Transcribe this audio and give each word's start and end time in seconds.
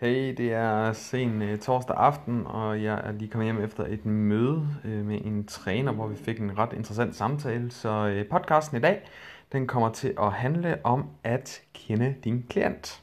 Hey, 0.00 0.34
det 0.36 0.52
er 0.52 0.92
sen 0.92 1.42
uh, 1.42 1.58
torsdag 1.58 1.96
aften, 1.96 2.46
og 2.46 2.82
jeg 2.82 3.00
er 3.04 3.12
lige 3.12 3.30
kommet 3.30 3.46
hjem 3.46 3.64
efter 3.64 3.84
et 3.84 4.06
møde 4.06 4.68
uh, 4.84 4.90
med 4.90 5.20
en 5.24 5.46
træner, 5.46 5.92
hvor 5.92 6.06
vi 6.06 6.16
fik 6.16 6.40
en 6.40 6.58
ret 6.58 6.72
interessant 6.72 7.16
samtale. 7.16 7.70
Så 7.70 8.22
uh, 8.22 8.30
podcasten 8.30 8.76
i 8.76 8.80
dag, 8.80 9.02
den 9.52 9.66
kommer 9.66 9.92
til 9.92 10.14
at 10.20 10.32
handle 10.32 10.78
om 10.84 11.10
at 11.24 11.62
kende 11.74 12.14
din 12.24 12.44
klient. 12.48 13.02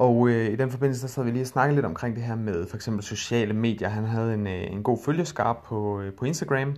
Og 0.00 0.28
øh, 0.28 0.52
i 0.52 0.56
den 0.56 0.70
forbindelse, 0.70 1.08
så 1.08 1.22
vi 1.22 1.30
lige 1.30 1.42
og 1.42 1.46
snakkede 1.46 1.74
lidt 1.74 1.86
omkring 1.86 2.16
det 2.16 2.24
her 2.24 2.34
med 2.34 2.66
for 2.66 2.76
eksempel 2.76 3.04
sociale 3.04 3.54
medier. 3.54 3.88
Han 3.88 4.04
havde 4.04 4.34
en, 4.34 4.46
øh, 4.46 4.72
en 4.72 4.82
god 4.82 4.98
følgeskab 5.04 5.56
på, 5.64 6.00
øh, 6.00 6.12
på 6.12 6.24
Instagram, 6.24 6.76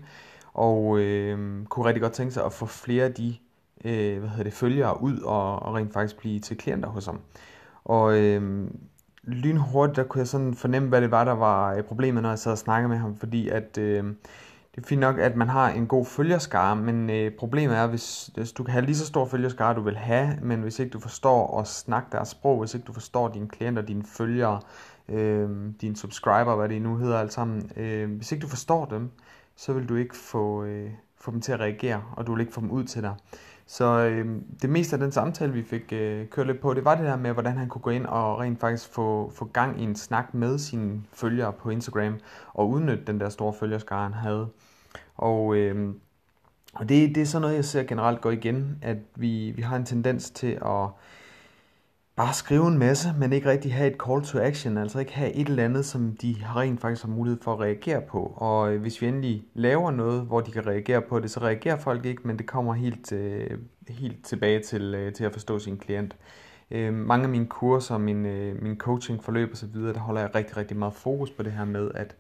og 0.55 0.99
øh, 0.99 1.65
kunne 1.67 1.87
rigtig 1.87 2.03
godt 2.03 2.13
tænke 2.13 2.33
sig 2.33 2.45
at 2.45 2.53
få 2.53 2.67
flere 2.67 3.05
af 3.05 3.15
de 3.15 3.37
øh, 3.85 4.19
hvad 4.19 4.29
hedder 4.29 4.45
det, 4.45 4.53
følgere 4.53 5.03
ud 5.03 5.21
og, 5.21 5.63
og 5.63 5.75
rent 5.75 5.93
faktisk 5.93 6.19
blive 6.19 6.41
til 6.41 6.57
klienter 6.57 6.89
hos 6.89 7.07
ham. 7.07 7.21
Og 7.85 8.19
øh, 8.19 8.69
lynhurtigt, 9.23 9.97
der 9.97 10.05
kunne 10.05 10.19
jeg 10.19 10.29
sådan 10.29 10.55
fornemme, 10.55 10.89
hvad 10.89 11.01
det 11.01 11.11
var, 11.11 11.25
der 11.25 11.33
var 11.33 11.75
øh, 11.75 11.83
problemet, 11.83 12.23
når 12.23 12.29
jeg 12.29 12.39
sad 12.39 12.53
og 12.53 12.59
snakkede 12.59 12.89
med 12.89 12.99
ham, 12.99 13.17
fordi 13.17 13.49
at... 13.49 13.79
Øh, 13.79 14.05
det 14.75 14.83
er 14.83 14.87
fint 14.87 15.01
nok, 15.01 15.19
at 15.19 15.37
man 15.37 15.49
har 15.49 15.69
en 15.69 15.87
god 15.87 16.07
følgerskare, 16.07 16.77
men 16.77 17.11
øh, 17.11 17.33
problemet 17.39 17.77
er, 17.77 17.87
hvis, 17.87 18.31
hvis 18.35 18.53
du 18.53 18.65
kan 18.65 18.73
have 18.73 18.85
lige 18.85 18.97
så 18.97 19.07
stor 19.07 19.27
følgerskare, 19.27 19.75
du 19.75 19.81
vil 19.81 19.97
have, 19.97 20.39
men 20.43 20.61
hvis 20.61 20.79
ikke 20.79 20.91
du 20.91 21.01
forstår 21.01 21.61
at 21.61 21.67
snakke 21.67 22.09
deres 22.13 22.29
sprog, 22.29 22.59
hvis 22.59 22.75
ikke 22.75 22.87
du 22.87 22.93
forstår 22.93 23.29
dine 23.29 23.49
klienter, 23.49 23.83
dine 23.83 24.05
følgere, 24.05 24.61
øh, 25.09 25.51
dine 25.81 25.97
subscriber, 25.97 26.57
hvad 26.57 26.69
det 26.69 26.83
nu 26.83 26.97
hedder 26.97 27.19
alt 27.19 27.33
sammen, 27.33 27.71
øh, 27.77 28.11
hvis 28.17 28.33
ikke 28.33 28.43
du 28.43 28.49
forstår 28.49 28.85
dem, 28.85 29.11
så 29.57 29.73
vil 29.73 29.89
du 29.89 29.95
ikke 29.95 30.17
få, 30.17 30.65
øh, 30.65 30.91
få 31.21 31.31
dem 31.31 31.41
til 31.41 31.53
at 31.53 31.61
reagere, 31.61 32.03
og 32.17 32.27
du 32.27 32.35
vil 32.35 32.41
ikke 32.41 32.53
få 32.53 32.61
dem 32.61 32.71
ud 32.71 32.85
til 32.85 33.03
dig. 33.03 33.15
Så 33.67 33.85
øh, 33.85 34.27
det 34.63 34.71
meste 34.71 34.97
af 34.97 35.01
den 35.01 35.13
samtale, 35.13 35.53
vi 35.53 35.63
fik 35.63 35.93
øh, 35.93 36.27
kørt 36.29 36.47
lidt 36.47 36.61
på, 36.61 36.75
det 36.75 36.85
var 36.85 36.95
det 36.95 37.05
der 37.05 37.17
med, 37.17 37.33
hvordan 37.33 37.57
han 37.57 37.69
kunne 37.69 37.83
gå 37.83 37.91
ind 37.91 38.07
og 38.07 38.41
rent 38.41 38.61
faktisk 38.61 38.93
få, 38.93 39.33
få 39.35 39.45
gang 39.45 39.81
i 39.81 39.85
en 39.85 39.97
snak 39.97 40.35
med 40.35 40.59
sine 40.59 41.03
følgere 41.13 41.53
på 41.53 41.71
Instagram, 41.71 42.19
og 42.55 42.71
udnytte 42.71 43.05
den 43.07 43.21
der 43.21 43.29
store 43.29 43.53
følgerskare, 43.53 44.03
han 44.03 44.13
havde. 44.13 44.49
Og, 45.17 45.57
øh, 45.57 45.95
og 46.75 46.89
det, 46.89 47.15
det 47.15 47.21
er 47.21 47.27
sådan 47.27 47.43
noget, 47.43 47.57
jeg 47.57 47.65
ser 47.65 47.83
generelt 47.83 48.21
gå 48.21 48.31
igen, 48.31 48.79
at 48.83 48.97
vi, 49.15 49.51
vi 49.51 49.63
har 49.63 49.77
en 49.77 49.85
tendens 49.85 50.31
til 50.31 50.59
at 50.67 50.89
bare 52.17 52.35
skrive 52.35 52.69
en 52.69 52.79
masse, 52.79 53.09
men 53.19 53.33
ikke 53.33 53.51
rigtig 53.51 53.75
have 53.75 53.91
et 53.91 53.97
call 54.07 54.23
to 54.23 54.39
action, 54.39 54.79
altså 54.79 54.99
ikke 54.99 55.13
have 55.13 55.33
et 55.33 55.49
eller 55.49 55.65
andet, 55.65 55.85
som 55.85 56.17
de 56.17 56.37
rent 56.57 56.81
faktisk 56.81 57.03
har 57.07 57.13
mulighed 57.13 57.41
for 57.43 57.53
at 57.53 57.61
reagere 57.61 58.01
på. 58.01 58.35
Og 58.37 58.73
øh, 58.73 58.81
hvis 58.81 59.03
vi 59.03 59.07
endelig 59.07 59.45
laver 59.55 59.91
noget, 59.91 60.23
hvor 60.23 60.41
de 60.41 60.51
kan 60.51 60.67
reagere 60.67 61.03
på 61.03 61.21
det, 61.21 61.31
så 61.31 61.41
reagerer 61.41 61.79
folk 61.79 62.05
ikke, 62.05 62.23
men 62.25 62.39
det 62.39 62.47
kommer 62.47 62.75
helt, 62.75 63.13
øh, 63.13 63.59
helt 63.89 64.25
tilbage 64.25 64.63
til, 64.63 64.95
øh, 64.95 65.13
til 65.13 65.25
at 65.25 65.33
forstå 65.33 65.59
sin 65.59 65.79
klient. 65.79 66.17
Øh, 66.71 66.95
mange 66.95 67.25
af 67.25 67.31
mine 67.31 67.47
kurser, 67.47 67.99
min, 67.99 68.27
øh, 68.27 68.63
min 68.63 68.79
coaching 68.79 69.25
forløb 69.25 69.53
osv., 69.53 69.75
der 69.75 69.99
holder 69.99 70.21
jeg 70.21 70.35
rigtig, 70.35 70.57
rigtig 70.57 70.77
meget 70.77 70.95
fokus 70.95 71.31
på 71.31 71.43
det 71.43 71.53
her 71.53 71.65
med 71.65 71.91
at 71.95 72.17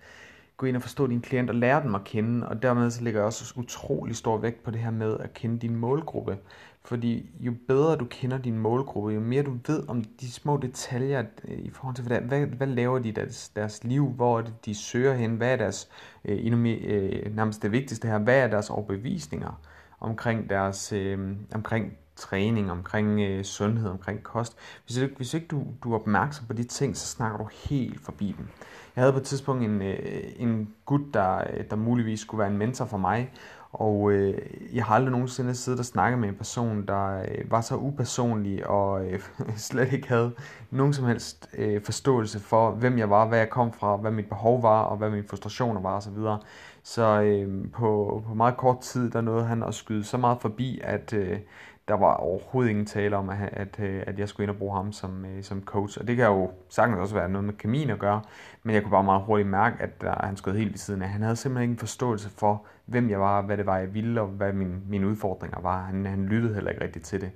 gå 0.56 0.66
ind 0.66 0.76
og 0.76 0.82
forstå 0.82 1.06
din 1.06 1.20
klient 1.20 1.50
og 1.50 1.56
lære 1.56 1.82
dem 1.82 1.94
at 1.94 2.04
kende, 2.04 2.48
og 2.48 2.62
dermed 2.62 2.90
så 2.90 3.02
lægger 3.04 3.20
jeg 3.20 3.26
også 3.26 3.54
utrolig 3.56 4.16
stor 4.16 4.36
vægt 4.36 4.62
på 4.62 4.70
det 4.70 4.80
her 4.80 4.90
med 4.90 5.16
at 5.20 5.34
kende 5.34 5.58
din 5.58 5.76
målgruppe. 5.76 6.38
Fordi 6.84 7.30
jo 7.40 7.54
bedre 7.68 7.96
du 7.96 8.04
kender 8.04 8.38
din 8.38 8.58
målgruppe, 8.58 9.10
jo 9.10 9.20
mere 9.20 9.42
du 9.42 9.56
ved 9.66 9.88
om 9.88 10.04
de 10.04 10.32
små 10.32 10.56
detaljer 10.56 11.24
øh, 11.48 11.58
i 11.58 11.70
forhold 11.70 11.96
til, 11.96 12.04
hvad, 12.04 12.20
hvad, 12.20 12.46
hvad 12.46 12.66
laver 12.66 12.98
de 12.98 13.08
i 13.08 13.12
deres, 13.12 13.48
deres 13.48 13.84
liv, 13.84 14.08
hvor 14.08 14.38
er 14.38 14.42
det, 14.42 14.54
de 14.64 14.74
søger 14.74 15.14
hen, 15.14 15.36
hvad 15.36 15.52
er 15.52 15.56
deres, 15.56 15.88
øh, 16.24 16.46
endnu 16.46 16.60
mere, 16.60 16.78
øh, 16.78 17.36
nærmest 17.36 17.62
det 17.62 17.72
vigtigste 17.72 18.08
her, 18.08 18.18
hvad 18.18 18.38
er 18.38 18.46
deres 18.46 18.70
overbevisninger 18.70 19.60
omkring 20.00 20.50
deres, 20.50 20.92
øh, 20.92 21.36
omkring 21.54 21.92
træning, 22.16 22.70
omkring 22.70 23.20
øh, 23.20 23.44
sundhed, 23.44 23.88
omkring 23.88 24.22
kost. 24.22 24.56
Hvis 24.86 24.96
ikke, 24.96 25.16
hvis 25.16 25.34
ikke 25.34 25.46
du, 25.46 25.64
du 25.84 25.92
er 25.92 25.98
opmærksom 25.98 26.46
på 26.46 26.52
de 26.52 26.64
ting, 26.64 26.96
så 26.96 27.06
snakker 27.06 27.38
du 27.38 27.48
helt 27.68 28.00
forbi 28.00 28.34
dem. 28.38 28.48
Jeg 28.96 29.02
havde 29.02 29.12
på 29.12 29.18
et 29.18 29.24
tidspunkt 29.24 29.64
en, 29.64 29.82
øh, 29.82 30.22
en 30.36 30.74
gut, 30.84 31.00
der, 31.14 31.44
der 31.70 31.76
muligvis 31.76 32.20
skulle 32.20 32.38
være 32.38 32.50
en 32.50 32.58
mentor 32.58 32.84
for 32.84 32.98
mig, 32.98 33.32
og 33.72 34.12
øh, 34.12 34.34
jeg 34.74 34.84
har 34.84 34.94
aldrig 34.94 35.12
nogensinde 35.12 35.54
siddet 35.54 35.80
og 35.80 35.86
snakket 35.86 36.18
med 36.18 36.28
en 36.28 36.34
person, 36.34 36.86
der 36.86 37.22
øh, 37.22 37.50
var 37.50 37.60
så 37.60 37.76
upersonlig 37.76 38.66
og 38.66 39.06
øh, 39.06 39.20
slet 39.56 39.92
ikke 39.92 40.08
havde 40.08 40.32
nogen 40.70 40.92
som 40.92 41.04
helst 41.04 41.48
øh, 41.58 41.82
forståelse 41.84 42.40
for, 42.40 42.70
hvem 42.70 42.98
jeg 42.98 43.10
var, 43.10 43.26
hvad 43.26 43.38
jeg 43.38 43.50
kom 43.50 43.72
fra, 43.72 43.96
hvad 43.96 44.10
mit 44.10 44.28
behov 44.28 44.62
var, 44.62 44.82
og 44.82 44.96
hvad 44.96 45.10
mine 45.10 45.28
frustrationer 45.28 45.80
var 45.80 45.96
osv. 45.96 46.14
Så, 46.14 46.38
så 46.82 47.20
øh, 47.22 47.70
på, 47.72 48.22
på 48.26 48.34
meget 48.34 48.56
kort 48.56 48.80
tid, 48.80 49.10
der 49.10 49.20
nåede 49.20 49.44
han 49.44 49.62
at 49.62 49.74
skyde 49.74 50.04
så 50.04 50.16
meget 50.16 50.38
forbi, 50.40 50.80
at 50.84 51.12
øh, 51.12 51.38
der 51.88 51.94
var 51.94 52.14
overhovedet 52.14 52.70
ingen 52.70 52.86
tale 52.86 53.16
om, 53.16 53.28
at, 53.28 53.48
at, 53.52 53.80
øh, 53.80 54.02
at 54.06 54.18
jeg 54.18 54.28
skulle 54.28 54.44
ind 54.44 54.50
og 54.50 54.56
bruge 54.56 54.76
ham 54.76 54.92
som, 54.92 55.24
øh, 55.24 55.42
som 55.42 55.64
coach. 55.64 56.00
Og 56.00 56.06
det 56.06 56.16
kan 56.16 56.26
jo 56.26 56.50
sagtens 56.68 56.98
også 56.98 57.14
være 57.14 57.28
noget 57.28 57.44
med 57.44 57.54
kemien 57.54 57.90
at 57.90 57.98
gøre, 57.98 58.22
men 58.62 58.74
jeg 58.74 58.82
kunne 58.82 58.90
bare 58.90 59.04
meget 59.04 59.22
hurtigt 59.22 59.48
mærke, 59.48 59.82
at 59.82 60.00
der, 60.00 60.26
han 60.26 60.36
skød 60.36 60.56
helt 60.56 60.70
ved 60.70 60.78
siden 60.78 61.02
af. 61.02 61.08
Han 61.08 61.22
havde 61.22 61.36
simpelthen 61.36 61.62
ingen 61.62 61.78
forståelse 61.78 62.30
for, 62.30 62.66
hvem 62.86 63.10
jeg 63.10 63.20
var, 63.20 63.42
hvad 63.42 63.56
det 63.56 63.66
var, 63.66 63.78
jeg 63.78 63.94
ville, 63.94 64.20
og 64.20 64.26
hvad 64.26 64.52
min, 64.52 64.82
mine 64.88 65.08
udfordringer 65.08 65.60
var. 65.60 65.84
Han, 65.84 66.06
han 66.06 66.26
lyttede 66.26 66.54
heller 66.54 66.70
ikke 66.70 66.84
rigtigt 66.84 67.04
til 67.04 67.20
det. 67.20 67.30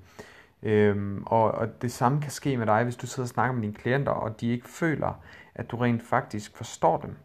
Øhm, 0.63 1.23
og, 1.27 1.53
og 1.53 1.83
det 1.83 1.93
samme 1.93 2.21
kan 2.21 2.31
ske 2.31 2.57
med 2.57 2.67
dig, 2.67 2.84
hvis 2.84 2.97
du 2.97 3.07
sidder 3.07 3.25
og 3.25 3.28
snakker 3.28 3.55
med 3.55 3.63
dine 3.63 3.75
klienter, 3.75 4.13
og 4.13 4.41
de 4.41 4.51
ikke 4.51 4.69
føler, 4.69 5.21
at 5.55 5.71
du 5.71 5.77
rent 5.77 6.03
faktisk 6.03 6.57
forstår 6.57 6.99
dem 6.99 7.17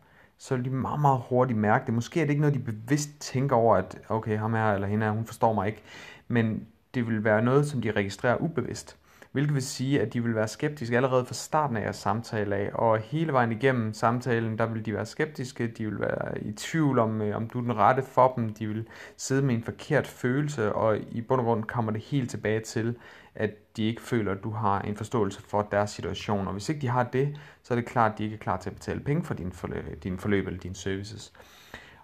så 0.42 0.56
vil 0.56 0.66
de 0.66 0.70
meget, 0.70 1.02
meget 1.02 1.22
hurtigt 1.30 1.60
mærke 1.60 1.86
det. 1.86 1.94
Måske 1.94 2.22
er 2.22 2.24
det 2.24 2.30
ikke 2.30 2.42
noget, 2.42 2.56
de 2.56 2.60
bevidst 2.60 3.10
tænker 3.20 3.56
over, 3.56 3.76
at 3.76 3.98
okay, 4.10 4.38
ham 4.38 4.54
her 4.54 4.74
eller 4.74 4.88
hende 4.88 5.06
her, 5.06 5.14
hun 5.14 5.26
forstår 5.26 5.54
mig 5.54 5.68
ikke. 5.68 5.84
Men 6.28 6.68
det 6.94 7.08
vil 7.08 7.24
være 7.24 7.42
noget, 7.42 7.68
som 7.68 7.82
de 7.82 7.92
registrerer 7.92 8.38
ubevidst. 8.38 8.98
Hvilket 9.32 9.54
vil 9.54 9.64
sige, 9.64 10.02
at 10.02 10.14
de 10.14 10.24
vil 10.24 10.36
være 10.36 10.48
skeptiske 10.48 10.96
allerede 10.96 11.26
fra 11.26 11.34
starten 11.34 11.78
af 11.78 11.82
jeres 11.82 11.96
samtale 11.96 12.56
af, 12.56 12.70
og 12.74 13.00
hele 13.00 13.34
vejen 13.34 13.52
igennem 13.52 13.94
samtalen, 13.94 14.58
der 14.58 14.66
vil 14.66 14.86
de 14.86 14.94
være 14.94 15.06
skeptiske, 15.06 15.68
de 15.68 15.86
vil 15.86 16.00
være 16.00 16.44
i 16.44 16.52
tvivl 16.52 17.00
om, 17.00 17.22
øh, 17.22 17.36
om 17.36 17.50
du 17.50 17.58
er 17.58 17.62
den 17.62 17.78
rette 17.78 18.04
for 18.04 18.34
dem, 18.36 18.54
de 18.54 18.68
vil 18.68 18.88
sidde 19.18 19.42
med 19.42 19.56
en 19.56 19.64
forkert 19.64 20.08
følelse, 20.08 20.74
og 20.74 20.98
i 21.12 21.22
bund 21.22 21.42
og 21.42 21.46
grund 21.46 21.64
kommer 21.64 21.92
det 21.92 22.02
helt 22.02 22.30
tilbage 22.30 22.60
til, 22.60 22.96
at 23.36 23.78
de 23.78 23.84
ikke 23.84 24.02
føler, 24.02 24.32
at 24.32 24.44
du 24.44 24.50
har 24.50 24.82
en 24.82 24.96
forståelse 24.96 25.42
for 25.42 25.62
deres 25.72 25.90
situation, 25.90 26.48
og 26.48 26.54
hvis 26.54 26.70
ikke 26.70 26.82
de 26.82 26.88
har 26.88 27.04
det, 27.04 27.38
så 27.64 27.74
er 27.74 27.76
det 27.76 27.86
klart, 27.86 28.12
at 28.12 28.18
de 28.18 28.24
ikke 28.24 28.34
er 28.34 28.40
klar 28.40 28.58
til 28.58 28.70
at 28.70 28.76
betale 28.76 29.00
penge 29.00 29.24
for 29.24 29.34
din 29.34 29.52
forløb, 29.52 30.04
din 30.04 30.18
forløb 30.20 30.48
eller 30.48 30.60
dine 30.60 30.76
services. 30.76 31.34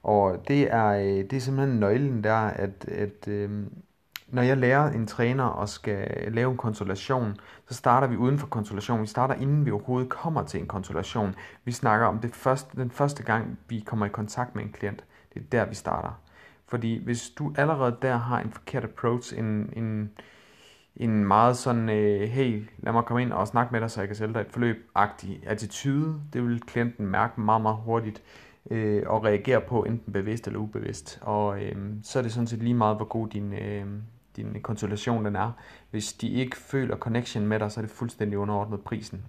Og 0.03 0.43
det 0.47 0.73
er, 0.73 0.87
øh, 0.87 1.03
det 1.05 1.33
er 1.33 1.39
simpelthen 1.39 1.79
nøglen 1.79 2.23
der, 2.23 2.35
at, 2.35 2.85
at 2.87 3.27
øh, 3.27 3.49
når 4.27 4.41
jeg 4.41 4.57
lærer 4.57 4.91
en 4.91 5.07
træner 5.07 5.43
og 5.43 5.69
skal 5.69 6.33
lave 6.33 6.51
en 6.51 6.57
konsultation, 6.57 7.35
så 7.67 7.73
starter 7.73 8.07
vi 8.07 8.17
uden 8.17 8.39
for 8.39 8.47
konsultation. 8.47 9.01
Vi 9.01 9.07
starter 9.07 9.35
inden 9.35 9.65
vi 9.65 9.71
overhovedet 9.71 10.09
kommer 10.09 10.43
til 10.43 10.59
en 10.59 10.67
konsultation. 10.67 11.35
Vi 11.63 11.71
snakker 11.71 12.07
om 12.07 12.19
det 12.19 12.35
første, 12.35 12.77
den 12.77 12.91
første 12.91 13.23
gang, 13.23 13.59
vi 13.69 13.79
kommer 13.79 14.05
i 14.05 14.09
kontakt 14.09 14.55
med 14.55 14.63
en 14.63 14.71
klient. 14.71 15.03
Det 15.33 15.39
er 15.39 15.45
der, 15.51 15.66
vi 15.66 15.75
starter. 15.75 16.21
Fordi 16.67 17.03
hvis 17.03 17.29
du 17.29 17.53
allerede 17.57 17.97
der 18.01 18.16
har 18.16 18.39
en 18.39 18.51
forkert 18.51 18.83
approach, 18.83 19.39
en, 19.39 19.73
en, 19.73 20.11
en 20.95 21.25
meget 21.25 21.57
sådan, 21.57 21.89
øh, 21.89 22.21
hey, 22.21 22.69
lad 22.77 22.93
mig 22.93 23.05
komme 23.05 23.21
ind 23.21 23.33
og 23.33 23.47
snakke 23.47 23.71
med 23.71 23.81
dig, 23.81 23.91
så 23.91 24.01
jeg 24.01 24.07
kan 24.07 24.16
sælge 24.16 24.33
dig 24.33 24.41
et 24.41 24.51
forløb-agtig 24.51 25.43
attitude, 25.46 26.22
det 26.34 26.43
vil 26.43 26.61
klienten 26.61 27.07
mærke 27.07 27.41
meget, 27.41 27.61
meget 27.61 27.78
hurtigt 27.78 28.23
øh, 28.72 29.03
og 29.05 29.23
reagere 29.23 29.61
på, 29.61 29.84
enten 29.84 30.13
bevidst 30.13 30.47
eller 30.47 30.59
ubevidst. 30.59 31.19
Og 31.22 31.63
øh, 31.63 31.75
så 32.03 32.19
er 32.19 32.23
det 32.23 32.31
sådan 32.31 32.47
set 32.47 32.63
lige 32.63 32.73
meget, 32.73 32.96
hvor 32.96 33.05
god 33.05 33.28
din, 33.28 33.53
øh, 33.53 33.85
din 34.37 34.61
konsultation 34.61 35.25
den 35.25 35.35
er. 35.35 35.51
Hvis 35.91 36.13
de 36.13 36.29
ikke 36.29 36.57
føler 36.57 36.97
connection 36.97 37.47
med 37.47 37.59
dig, 37.59 37.72
så 37.72 37.79
er 37.79 37.81
det 37.81 37.91
fuldstændig 37.91 38.37
underordnet 38.37 38.81
prisen. 38.81 39.25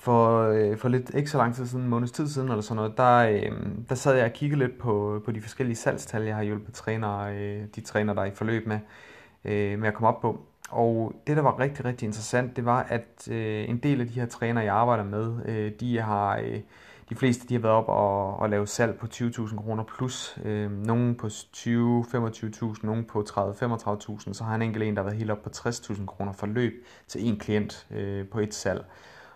For, 0.00 0.48
øh, 0.48 0.78
for 0.78 0.88
lidt 0.88 1.10
ikke 1.14 1.30
så 1.30 1.38
lang 1.38 1.54
tid 1.54 1.66
siden, 1.66 1.84
en 1.84 1.90
måneds 1.90 2.12
tid 2.12 2.28
siden 2.28 2.48
eller 2.48 2.60
sådan 2.60 2.76
noget, 2.76 2.96
der, 2.96 3.16
øh, 3.16 3.66
der 3.88 3.94
sad 3.94 4.16
jeg 4.16 4.24
og 4.24 4.32
kiggede 4.32 4.58
lidt 4.58 4.78
på, 4.78 5.22
på 5.24 5.32
de 5.32 5.40
forskellige 5.40 5.76
salgstal, 5.76 6.22
jeg 6.22 6.36
har 6.36 6.42
hjulpet 6.42 6.74
trænere, 6.74 7.36
øh, 7.36 7.62
de 7.76 7.80
træner, 7.80 8.14
der 8.14 8.22
er 8.22 8.26
i 8.26 8.34
forløb 8.34 8.66
med, 8.66 8.78
øh, 9.44 9.78
med 9.78 9.88
at 9.88 9.94
komme 9.94 10.08
op 10.08 10.20
på. 10.20 10.40
Og 10.70 11.14
det, 11.26 11.36
der 11.36 11.42
var 11.42 11.58
rigtig, 11.58 11.84
rigtig 11.84 12.06
interessant, 12.06 12.56
det 12.56 12.64
var, 12.64 12.82
at 12.82 13.28
øh, 13.30 13.68
en 13.68 13.78
del 13.78 14.00
af 14.00 14.06
de 14.06 14.12
her 14.12 14.26
trænere, 14.26 14.64
jeg 14.64 14.74
arbejder 14.74 15.04
med, 15.04 15.46
øh, 15.46 15.72
de 15.80 16.00
har... 16.00 16.38
Øh, 16.38 16.60
de 17.10 17.16
fleste 17.16 17.48
de 17.48 17.54
har 17.54 17.60
været 17.60 17.74
op 17.74 17.88
og, 17.88 18.36
og 18.36 18.50
lave 18.50 18.66
salg 18.66 18.98
på 18.98 19.06
20.000 19.14 19.56
kroner 19.56 19.84
plus. 19.84 20.38
Øh, 20.44 20.72
nogen 20.72 21.14
på 21.14 21.26
20-25.000, 21.26 22.86
nogen 22.86 23.04
på 23.04 23.24
30-35.000. 23.30 24.32
Så 24.32 24.44
har 24.44 24.50
han 24.50 24.62
en 24.62 24.68
enkelt 24.68 24.84
en, 24.84 24.96
der 24.96 25.02
har 25.02 25.08
været 25.08 25.18
helt 25.18 25.30
op 25.30 25.42
på 25.42 25.50
60.000 25.56 26.06
kroner 26.06 26.32
for 26.32 26.46
løb 26.46 26.86
til 27.08 27.28
en 27.28 27.38
klient 27.38 27.86
øh, 27.90 28.28
på 28.28 28.38
et 28.38 28.54
salg. 28.54 28.84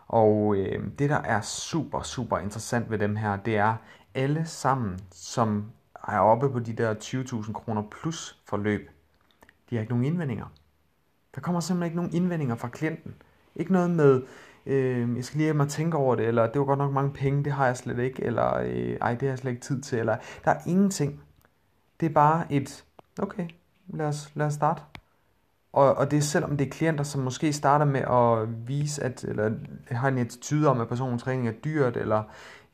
Og 0.09 0.57
øh, 0.57 0.85
det, 0.99 1.11
der 1.11 1.21
er 1.21 1.41
super, 1.41 2.03
super 2.03 2.39
interessant 2.39 2.91
ved 2.91 2.99
dem 2.99 3.17
her, 3.17 3.37
det 3.37 3.57
er 3.57 3.77
alle 4.15 4.47
sammen, 4.47 4.99
som 5.11 5.71
er 6.09 6.19
oppe 6.19 6.51
på 6.51 6.59
de 6.59 6.73
der 6.73 6.95
20.000 6.95 7.53
kroner 7.53 7.83
plus 7.91 8.39
forløb, 8.47 8.91
de 9.71 9.77
har 9.77 9.81
ikke 9.81 9.93
nogen 9.93 10.05
indvendinger. 10.05 10.47
Der 11.35 11.41
kommer 11.41 11.61
simpelthen 11.61 11.87
ikke 11.87 11.97
nogen 11.97 12.15
indvendinger 12.15 12.55
fra 12.55 12.69
klienten. 12.69 13.15
Ikke 13.57 13.73
noget 13.73 13.91
med, 13.91 14.23
øh, 14.67 15.17
jeg 15.17 15.25
skal 15.25 15.39
lige 15.39 15.47
have 15.47 15.57
mig 15.57 15.69
tænke 15.69 15.97
over 15.97 16.15
det, 16.15 16.27
eller 16.27 16.47
det 16.47 16.59
var 16.59 16.67
godt 16.67 16.79
nok 16.79 16.93
mange 16.93 17.13
penge, 17.13 17.45
det 17.45 17.53
har 17.53 17.67
jeg 17.67 17.77
slet 17.77 17.99
ikke, 17.99 18.25
eller 18.25 18.57
øh, 18.57 18.97
ej, 19.01 19.11
det 19.11 19.23
har 19.23 19.29
jeg 19.29 19.39
slet 19.39 19.51
ikke 19.51 19.63
tid 19.63 19.83
til, 19.83 19.99
eller 19.99 20.17
der 20.45 20.51
er 20.51 20.61
ingenting. 20.67 21.21
Det 22.01 22.07
er 22.07 22.15
bare 22.15 22.53
et, 22.53 22.85
okay, 23.19 23.49
lad 23.89 24.07
os, 24.07 24.31
lad 24.35 24.47
os 24.47 24.55
starte. 24.55 24.83
Og, 25.73 25.95
og 25.95 26.11
det 26.11 26.17
er 26.17 26.21
selvom 26.21 26.57
det 26.57 26.67
er 26.67 26.71
klienter, 26.71 27.05
som 27.05 27.23
måske 27.23 27.53
starter 27.53 27.85
med 27.85 28.01
at 28.01 28.69
vise, 28.69 29.05
at, 29.05 29.25
eller 29.25 29.53
har 29.91 30.09
en 30.09 30.19
attitude 30.19 30.69
om, 30.69 30.81
at 30.81 30.89
personens 30.89 31.23
træning 31.23 31.49
er 31.49 31.53
dyrt, 31.53 31.97
eller 31.97 32.23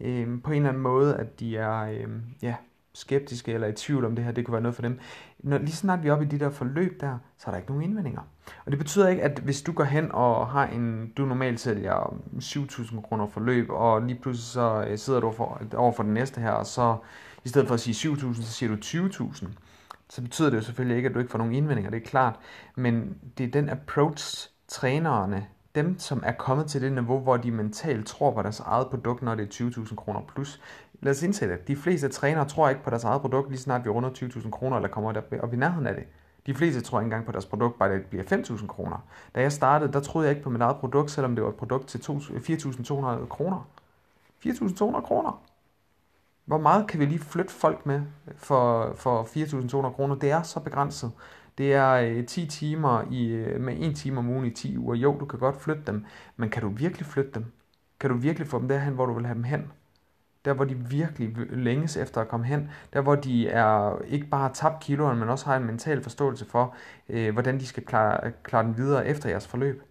øh, 0.00 0.42
på 0.42 0.50
en 0.50 0.56
eller 0.56 0.68
anden 0.68 0.82
måde, 0.82 1.16
at 1.16 1.40
de 1.40 1.56
er 1.56 1.82
øh, 1.82 2.08
ja, 2.42 2.54
skeptiske 2.92 3.52
eller 3.52 3.66
i 3.66 3.72
tvivl 3.72 4.04
om 4.04 4.16
det 4.16 4.24
her, 4.24 4.32
det 4.32 4.44
kunne 4.44 4.52
være 4.52 4.62
noget 4.62 4.74
for 4.74 4.82
dem. 4.82 4.98
Når, 5.38 5.58
lige 5.58 5.72
snart 5.72 6.02
vi 6.02 6.08
er 6.08 6.12
oppe 6.12 6.24
i 6.24 6.28
de 6.28 6.38
der 6.38 6.50
forløb 6.50 7.00
der, 7.00 7.18
så 7.38 7.44
er 7.46 7.50
der 7.50 7.58
ikke 7.58 7.70
nogen 7.70 7.84
indvendinger. 7.84 8.22
Og 8.64 8.70
det 8.70 8.78
betyder 8.78 9.08
ikke, 9.08 9.22
at 9.22 9.38
hvis 9.38 9.62
du 9.62 9.72
går 9.72 9.84
hen 9.84 10.12
og 10.12 10.46
har 10.46 10.66
en, 10.66 11.12
du 11.16 11.24
normalt 11.24 11.60
sælger 11.60 12.16
7.000 12.38 13.00
kroner 13.00 13.26
for 13.26 13.40
løb, 13.40 13.66
og 13.70 14.02
lige 14.02 14.18
pludselig 14.22 14.46
så 14.46 14.84
øh, 14.88 14.98
sidder 14.98 15.20
du 15.20 15.32
for, 15.32 15.62
over 15.76 15.92
for 15.92 16.02
den 16.02 16.14
næste 16.14 16.40
her, 16.40 16.50
og 16.50 16.66
så 16.66 16.96
i 17.44 17.48
stedet 17.48 17.68
for 17.68 17.74
at 17.74 17.80
sige 17.80 18.12
7.000, 18.12 18.42
så 18.42 18.52
siger 18.52 18.76
du 18.76 19.06
20.000 19.06 19.46
så 20.10 20.22
betyder 20.22 20.50
det 20.50 20.56
jo 20.56 20.62
selvfølgelig 20.62 20.96
ikke, 20.96 21.08
at 21.08 21.14
du 21.14 21.18
ikke 21.18 21.30
får 21.30 21.38
nogen 21.38 21.54
indvendinger, 21.54 21.90
det 21.90 22.02
er 22.02 22.06
klart. 22.06 22.34
Men 22.76 23.18
det 23.38 23.46
er 23.46 23.50
den 23.50 23.68
approach, 23.68 24.50
trænerne, 24.68 25.46
dem 25.74 25.98
som 25.98 26.22
er 26.26 26.32
kommet 26.32 26.66
til 26.66 26.82
det 26.82 26.92
niveau, 26.92 27.18
hvor 27.18 27.36
de 27.36 27.50
mentalt 27.50 28.06
tror 28.06 28.30
på 28.30 28.42
deres 28.42 28.60
eget 28.60 28.86
produkt, 28.86 29.22
når 29.22 29.34
det 29.34 29.60
er 29.60 29.70
20.000 29.70 29.94
kroner 29.94 30.20
plus. 30.34 30.60
Lad 31.00 31.12
os 31.12 31.22
indsætte 31.22 31.54
det. 31.54 31.68
De 31.68 31.76
fleste 31.76 32.08
trænere 32.08 32.48
tror 32.48 32.68
ikke 32.68 32.84
på 32.84 32.90
deres 32.90 33.04
eget 33.04 33.20
produkt, 33.20 33.50
lige 33.50 33.60
snart 33.60 33.84
vi 33.84 33.90
runder 33.90 34.10
20.000 34.10 34.50
kroner, 34.50 34.76
eller 34.76 34.88
kommer 34.88 35.12
der 35.12 35.20
op 35.42 35.54
i 35.54 35.56
nærheden 35.56 35.86
af 35.86 35.94
det. 35.94 36.04
De 36.46 36.54
fleste 36.54 36.80
tror 36.80 37.00
ikke 37.00 37.04
engang 37.04 37.26
på 37.26 37.32
deres 37.32 37.46
produkt, 37.46 37.78
bare 37.78 37.94
det 37.94 38.06
bliver 38.06 38.24
5.000 38.24 38.66
kroner. 38.66 38.96
Da 39.34 39.40
jeg 39.40 39.52
startede, 39.52 39.92
der 39.92 40.00
troede 40.00 40.26
jeg 40.28 40.36
ikke 40.36 40.44
på 40.44 40.50
mit 40.50 40.62
eget 40.62 40.76
produkt, 40.76 41.10
selvom 41.10 41.34
det 41.34 41.44
var 41.44 41.50
et 41.50 41.56
produkt 41.56 41.86
til 41.86 41.98
4.200 41.98 43.26
kroner. 43.26 43.68
4.200 44.46 45.00
kroner. 45.00 45.42
Hvor 46.44 46.58
meget 46.58 46.86
kan 46.86 47.00
vi 47.00 47.04
lige 47.04 47.18
flytte 47.18 47.52
folk 47.52 47.86
med 47.86 48.02
for, 48.36 48.92
for 48.96 49.22
4.200 49.22 49.92
kroner? 49.92 50.14
Det 50.14 50.30
er 50.30 50.42
så 50.42 50.60
begrænset. 50.60 51.12
Det 51.58 51.74
er 51.74 51.92
øh, 51.92 52.26
10 52.26 52.46
timer 52.46 53.02
i, 53.10 53.26
øh, 53.26 53.60
med 53.60 53.76
1 53.78 53.96
time 53.96 54.18
om 54.18 54.28
ugen 54.28 54.44
i 54.44 54.50
10 54.50 54.78
uger. 54.78 54.94
Jo, 54.94 55.16
du 55.20 55.24
kan 55.24 55.38
godt 55.38 55.62
flytte 55.62 55.82
dem, 55.86 56.04
men 56.36 56.50
kan 56.50 56.62
du 56.62 56.68
virkelig 56.68 57.06
flytte 57.06 57.30
dem? 57.34 57.44
Kan 58.00 58.10
du 58.10 58.16
virkelig 58.16 58.48
få 58.48 58.58
dem 58.58 58.68
derhen, 58.68 58.94
hvor 58.94 59.06
du 59.06 59.12
vil 59.12 59.26
have 59.26 59.34
dem 59.34 59.44
hen? 59.44 59.72
Der, 60.44 60.52
hvor 60.52 60.64
de 60.64 60.74
virkelig 60.74 61.36
længes 61.50 61.96
efter 61.96 62.20
at 62.20 62.28
komme 62.28 62.46
hen. 62.46 62.70
Der, 62.92 63.00
hvor 63.00 63.14
de 63.14 63.48
er 63.48 63.98
ikke 64.06 64.26
bare 64.26 64.40
har 64.40 64.52
tabt 64.52 64.82
kiloen, 64.82 65.18
men 65.18 65.28
også 65.28 65.46
har 65.46 65.56
en 65.56 65.64
mental 65.64 66.02
forståelse 66.02 66.44
for, 66.44 66.74
øh, 67.08 67.32
hvordan 67.32 67.58
de 67.58 67.66
skal 67.66 67.84
klare, 67.84 68.32
klare 68.42 68.64
den 68.64 68.76
videre 68.76 69.06
efter 69.06 69.28
jeres 69.28 69.46
forløb. 69.46 69.82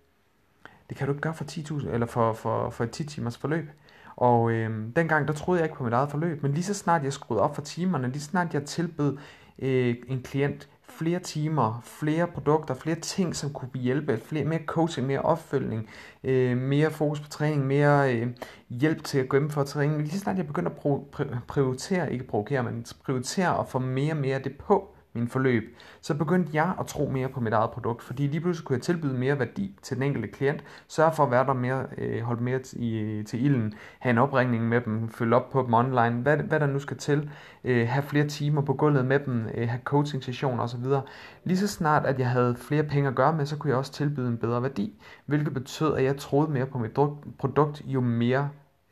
Det 0.90 0.98
kan 0.98 1.07
du 1.07 1.13
ikke 1.13 1.22
gøre 1.22 1.34
for 1.34 1.44
10.000 1.44 1.90
eller 1.90 2.07
for, 2.07 2.34
for, 2.34 2.69
for 2.69 2.84
et 2.84 2.92
10 2.92 3.04
timers 3.04 3.38
forløb. 3.38 3.69
Og 4.16 4.51
øh, 4.51 4.96
dengang, 4.96 5.28
der 5.28 5.34
troede 5.34 5.60
jeg 5.60 5.66
ikke 5.66 5.78
på 5.78 5.84
mit 5.84 5.94
eget 5.94 6.12
forløb, 6.12 6.44
men 6.44 6.52
lige 6.52 6.63
så 6.63 6.74
snart 6.74 7.04
jeg 7.04 7.13
skruede 7.13 7.42
op 7.42 7.56
for 7.56 7.62
timerne, 7.62 8.07
lige 8.07 8.22
så 8.22 8.30
snart 8.30 8.54
jeg 8.54 8.63
tilbød 8.63 9.18
øh, 9.60 9.95
en 10.07 10.22
klient 10.24 10.69
flere 10.89 11.19
timer, 11.19 11.81
flere 11.83 12.27
produkter, 12.27 12.74
flere 12.74 12.95
ting, 12.95 13.36
som 13.36 13.53
kunne 13.53 13.69
hjælpe, 13.74 14.18
flere, 14.18 14.45
mere 14.45 14.59
coaching, 14.65 15.07
mere 15.07 15.21
opfølgning, 15.21 15.89
øh, 16.24 16.57
mere 16.57 16.91
fokus 16.91 17.19
på 17.19 17.30
træning, 17.30 17.68
mere 17.68 18.15
øh, 18.15 18.27
hjælp 18.69 19.03
til 19.03 19.19
at 19.19 19.30
gennemføre 19.30 19.65
træning. 19.65 20.01
Lige 20.01 20.19
snart 20.19 20.38
jeg 20.38 20.47
begyndte 20.47 20.71
at 21.19 21.47
prioritere, 21.47 22.13
ikke 22.13 22.27
provokere, 22.27 22.63
men 22.63 22.86
prioritere 23.03 23.57
og 23.57 23.68
få 23.68 23.80
mere 23.80 24.13
og 24.13 24.18
mere 24.18 24.36
af 24.36 24.44
det 24.44 24.57
på, 24.57 24.95
min 25.13 25.27
forløb, 25.27 25.63
så 26.01 26.17
begyndte 26.17 26.51
jeg 26.53 26.73
at 26.79 26.85
tro 26.85 27.09
mere 27.09 27.29
på 27.29 27.39
mit 27.39 27.53
eget 27.53 27.71
produkt, 27.71 28.03
fordi 28.03 28.27
lige 28.27 28.41
pludselig 28.41 28.65
kunne 28.65 28.75
jeg 28.75 28.81
tilbyde 28.81 29.13
mere 29.13 29.39
værdi 29.39 29.77
til 29.81 29.95
den 29.95 30.03
enkelte 30.03 30.27
klient, 30.27 30.63
sørge 30.88 31.11
for 31.15 31.23
at 31.23 31.31
være 31.31 31.45
der 31.45 31.53
mere, 31.53 31.85
øh, 31.97 32.21
holde 32.21 32.44
mere 32.44 32.59
i, 32.73 33.23
til 33.27 33.45
ilden, 33.45 33.73
have 34.00 34.11
en 34.11 34.17
opringning 34.17 34.67
med 34.67 34.81
dem, 34.81 35.09
følge 35.09 35.35
op 35.35 35.50
på 35.50 35.61
dem 35.61 35.73
online, 35.73 36.21
hvad, 36.21 36.38
hvad 36.38 36.59
der 36.59 36.67
nu 36.67 36.79
skal 36.79 36.97
til, 36.97 37.29
øh, 37.63 37.88
have 37.88 38.03
flere 38.03 38.27
timer 38.27 38.61
på 38.61 38.73
gulvet 38.73 39.06
med 39.06 39.19
dem, 39.19 39.47
øh, 39.53 39.69
have 39.69 39.81
coaching 39.83 40.23
sessioner 40.23 40.63
osv. 40.63 40.85
Lige 41.44 41.57
så 41.57 41.67
snart, 41.67 42.06
at 42.06 42.19
jeg 42.19 42.29
havde 42.29 42.56
flere 42.56 42.83
penge 42.83 43.09
at 43.09 43.15
gøre 43.15 43.33
med, 43.33 43.45
så 43.45 43.57
kunne 43.57 43.69
jeg 43.69 43.77
også 43.77 43.91
tilbyde 43.91 44.27
en 44.27 44.38
bedre 44.38 44.63
værdi, 44.63 45.01
hvilket 45.25 45.53
betød, 45.53 45.95
at 45.95 46.03
jeg 46.03 46.17
troede 46.17 46.51
mere 46.51 46.65
på 46.65 46.77
mit 46.77 46.91
produkt, 47.38 47.81
jo 47.85 48.01
mere 48.01 48.50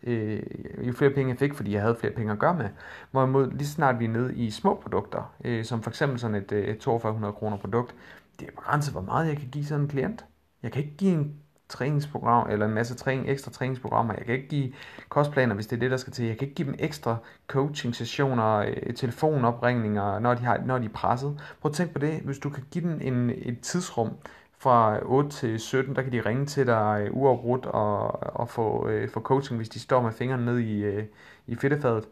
øh, 0.07 0.43
jo 0.87 0.93
flere 0.93 1.11
penge 1.11 1.29
jeg 1.29 1.39
fik, 1.39 1.53
fordi 1.53 1.73
jeg 1.73 1.81
havde 1.81 1.95
flere 1.99 2.13
penge 2.13 2.31
at 2.31 2.39
gøre 2.39 2.53
med. 2.53 2.69
Hvorimod 3.11 3.51
lige 3.51 3.67
snart 3.67 3.99
vi 3.99 4.05
er 4.05 4.09
nede 4.09 4.35
i 4.35 4.51
små 4.51 4.79
produkter, 4.83 5.33
øh, 5.45 5.65
som 5.65 5.83
for 5.83 5.89
eksempel 5.89 6.19
sådan 6.19 6.35
et, 6.35 6.51
øh, 6.51 6.67
et 6.67 6.83
4200 6.83 7.33
kroner 7.33 7.57
produkt, 7.57 7.95
det 8.39 8.47
er 8.47 8.51
begrænset, 8.51 8.93
hvor 8.93 9.01
meget 9.01 9.27
jeg 9.27 9.37
kan 9.37 9.49
give 9.49 9.65
sådan 9.65 9.81
en 9.81 9.89
klient. 9.89 10.25
Jeg 10.63 10.71
kan 10.71 10.83
ikke 10.83 10.97
give 10.97 11.13
en 11.13 11.35
træningsprogram, 11.69 12.49
eller 12.49 12.65
en 12.65 12.73
masse 12.73 12.95
træning, 12.95 13.29
ekstra 13.29 13.51
træningsprogrammer. 13.51 14.13
Jeg 14.17 14.25
kan 14.25 14.35
ikke 14.35 14.47
give 14.47 14.73
kostplaner, 15.09 15.55
hvis 15.55 15.67
det 15.67 15.75
er 15.75 15.79
det, 15.79 15.91
der 15.91 15.97
skal 15.97 16.13
til. 16.13 16.25
Jeg 16.25 16.37
kan 16.37 16.47
ikke 16.47 16.55
give 16.55 16.67
dem 16.67 16.75
ekstra 16.79 17.17
coaching-sessioner, 17.47 18.57
øh, 18.57 18.93
telefonopringninger, 18.93 20.19
når 20.19 20.33
de, 20.33 20.43
har, 20.43 20.61
når 20.65 20.77
de 20.77 20.85
er 20.85 20.89
presset. 20.89 21.39
Prøv 21.61 21.69
at 21.69 21.75
tænk 21.75 21.91
på 21.91 21.99
det. 21.99 22.19
Hvis 22.19 22.39
du 22.39 22.49
kan 22.49 22.63
give 22.71 22.83
dem 22.83 22.99
en, 23.01 23.29
et 23.29 23.59
tidsrum, 23.61 24.09
fra 24.59 24.99
8 25.05 25.29
til 25.29 25.59
17, 25.59 25.95
der 25.95 26.01
kan 26.01 26.11
de 26.11 26.21
ringe 26.21 26.45
til 26.45 26.67
dig 26.67 27.01
øh, 27.05 27.17
uafbrudt 27.17 27.65
og, 27.65 28.23
og 28.35 28.49
få, 28.49 28.87
øh, 28.87 29.09
få 29.09 29.19
coaching, 29.19 29.57
hvis 29.57 29.69
de 29.69 29.79
står 29.79 30.01
med 30.01 30.11
fingrene 30.11 30.45
ned 30.45 30.59
i, 30.59 30.83
øh, 30.83 31.03
i 31.47 31.55
fedtefadet 31.55 32.07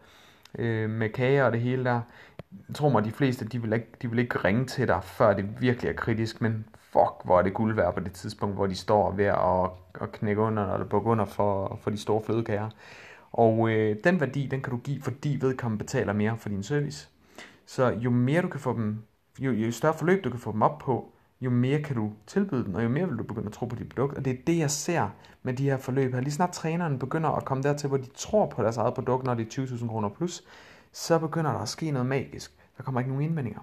øh, 0.59 0.89
med 0.89 1.09
kage 1.09 1.45
og 1.45 1.51
det 1.51 1.61
hele 1.61 1.83
der. 1.83 2.01
Jeg 2.67 2.75
tror 2.75 2.89
mig, 2.89 3.05
de 3.05 3.11
fleste, 3.11 3.45
de 3.45 3.61
vil, 3.61 3.73
ikke, 3.73 3.87
de 4.01 4.09
vil 4.09 4.19
ikke 4.19 4.37
ringe 4.37 4.65
til 4.65 4.87
dig, 4.87 4.99
før 5.03 5.33
det 5.33 5.61
virkelig 5.61 5.89
er 5.89 5.93
kritisk, 5.93 6.41
men 6.41 6.65
fuck, 6.77 7.25
hvor 7.25 7.39
er 7.39 7.43
det 7.43 7.53
guld 7.53 7.75
værd 7.75 7.93
på 7.93 7.99
det 7.99 8.11
tidspunkt, 8.11 8.55
hvor 8.55 8.67
de 8.67 8.75
står 8.75 9.11
ved 9.11 9.25
at, 9.25 9.69
at 10.01 10.11
knække 10.11 10.41
under 10.41 10.73
eller 10.73 10.87
bukke 10.87 11.09
under 11.09 11.25
for, 11.25 11.79
for 11.81 11.89
de 11.89 11.97
store 11.97 12.21
flødekager. 12.25 12.69
Og 13.31 13.69
øh, 13.69 13.95
den 14.03 14.19
værdi, 14.19 14.47
den 14.47 14.61
kan 14.61 14.71
du 14.71 14.77
give, 14.77 15.01
fordi 15.01 15.37
vedkommende 15.41 15.83
betaler 15.83 16.13
mere 16.13 16.37
for 16.37 16.49
din 16.49 16.63
service. 16.63 17.09
Så 17.65 17.89
jo 17.89 18.09
mere 18.09 18.41
du 18.41 18.47
kan 18.47 18.59
få 18.59 18.73
dem, 18.73 19.03
jo, 19.39 19.51
jo 19.51 19.71
større 19.71 19.93
forløb 19.93 20.23
du 20.23 20.29
kan 20.29 20.39
få 20.39 20.51
dem 20.51 20.61
op 20.61 20.79
på, 20.79 21.11
jo 21.41 21.49
mere 21.49 21.81
kan 21.81 21.95
du 21.95 22.11
tilbyde 22.27 22.63
den, 22.63 22.75
og 22.75 22.83
jo 22.83 22.89
mere 22.89 23.07
vil 23.07 23.17
du 23.17 23.23
begynde 23.23 23.47
at 23.47 23.53
tro 23.53 23.65
på 23.65 23.75
dit 23.75 23.89
produkt. 23.89 24.17
Og 24.17 24.25
det 24.25 24.33
er 24.33 24.37
det, 24.47 24.57
jeg 24.57 24.71
ser 24.71 25.09
med 25.43 25.53
de 25.53 25.63
her 25.63 25.77
forløb 25.77 26.13
her. 26.13 26.21
Lige 26.21 26.33
snart 26.33 26.51
træneren 26.51 26.99
begynder 26.99 27.29
at 27.29 27.45
komme 27.45 27.63
dertil, 27.63 27.87
hvor 27.87 27.97
de 27.97 28.07
tror 28.15 28.45
på 28.45 28.63
deres 28.63 28.77
eget 28.77 28.93
produkt, 28.93 29.25
når 29.25 29.33
det 29.33 29.57
er 29.57 29.65
20.000 29.65 29.87
kroner 29.87 30.09
plus, 30.09 30.43
så 30.91 31.19
begynder 31.19 31.51
der 31.51 31.59
at 31.59 31.69
ske 31.69 31.91
noget 31.91 32.05
magisk. 32.05 32.51
Der 32.77 32.83
kommer 32.83 33.01
ikke 33.01 33.11
nogen 33.11 33.23
indvendinger. 33.23 33.59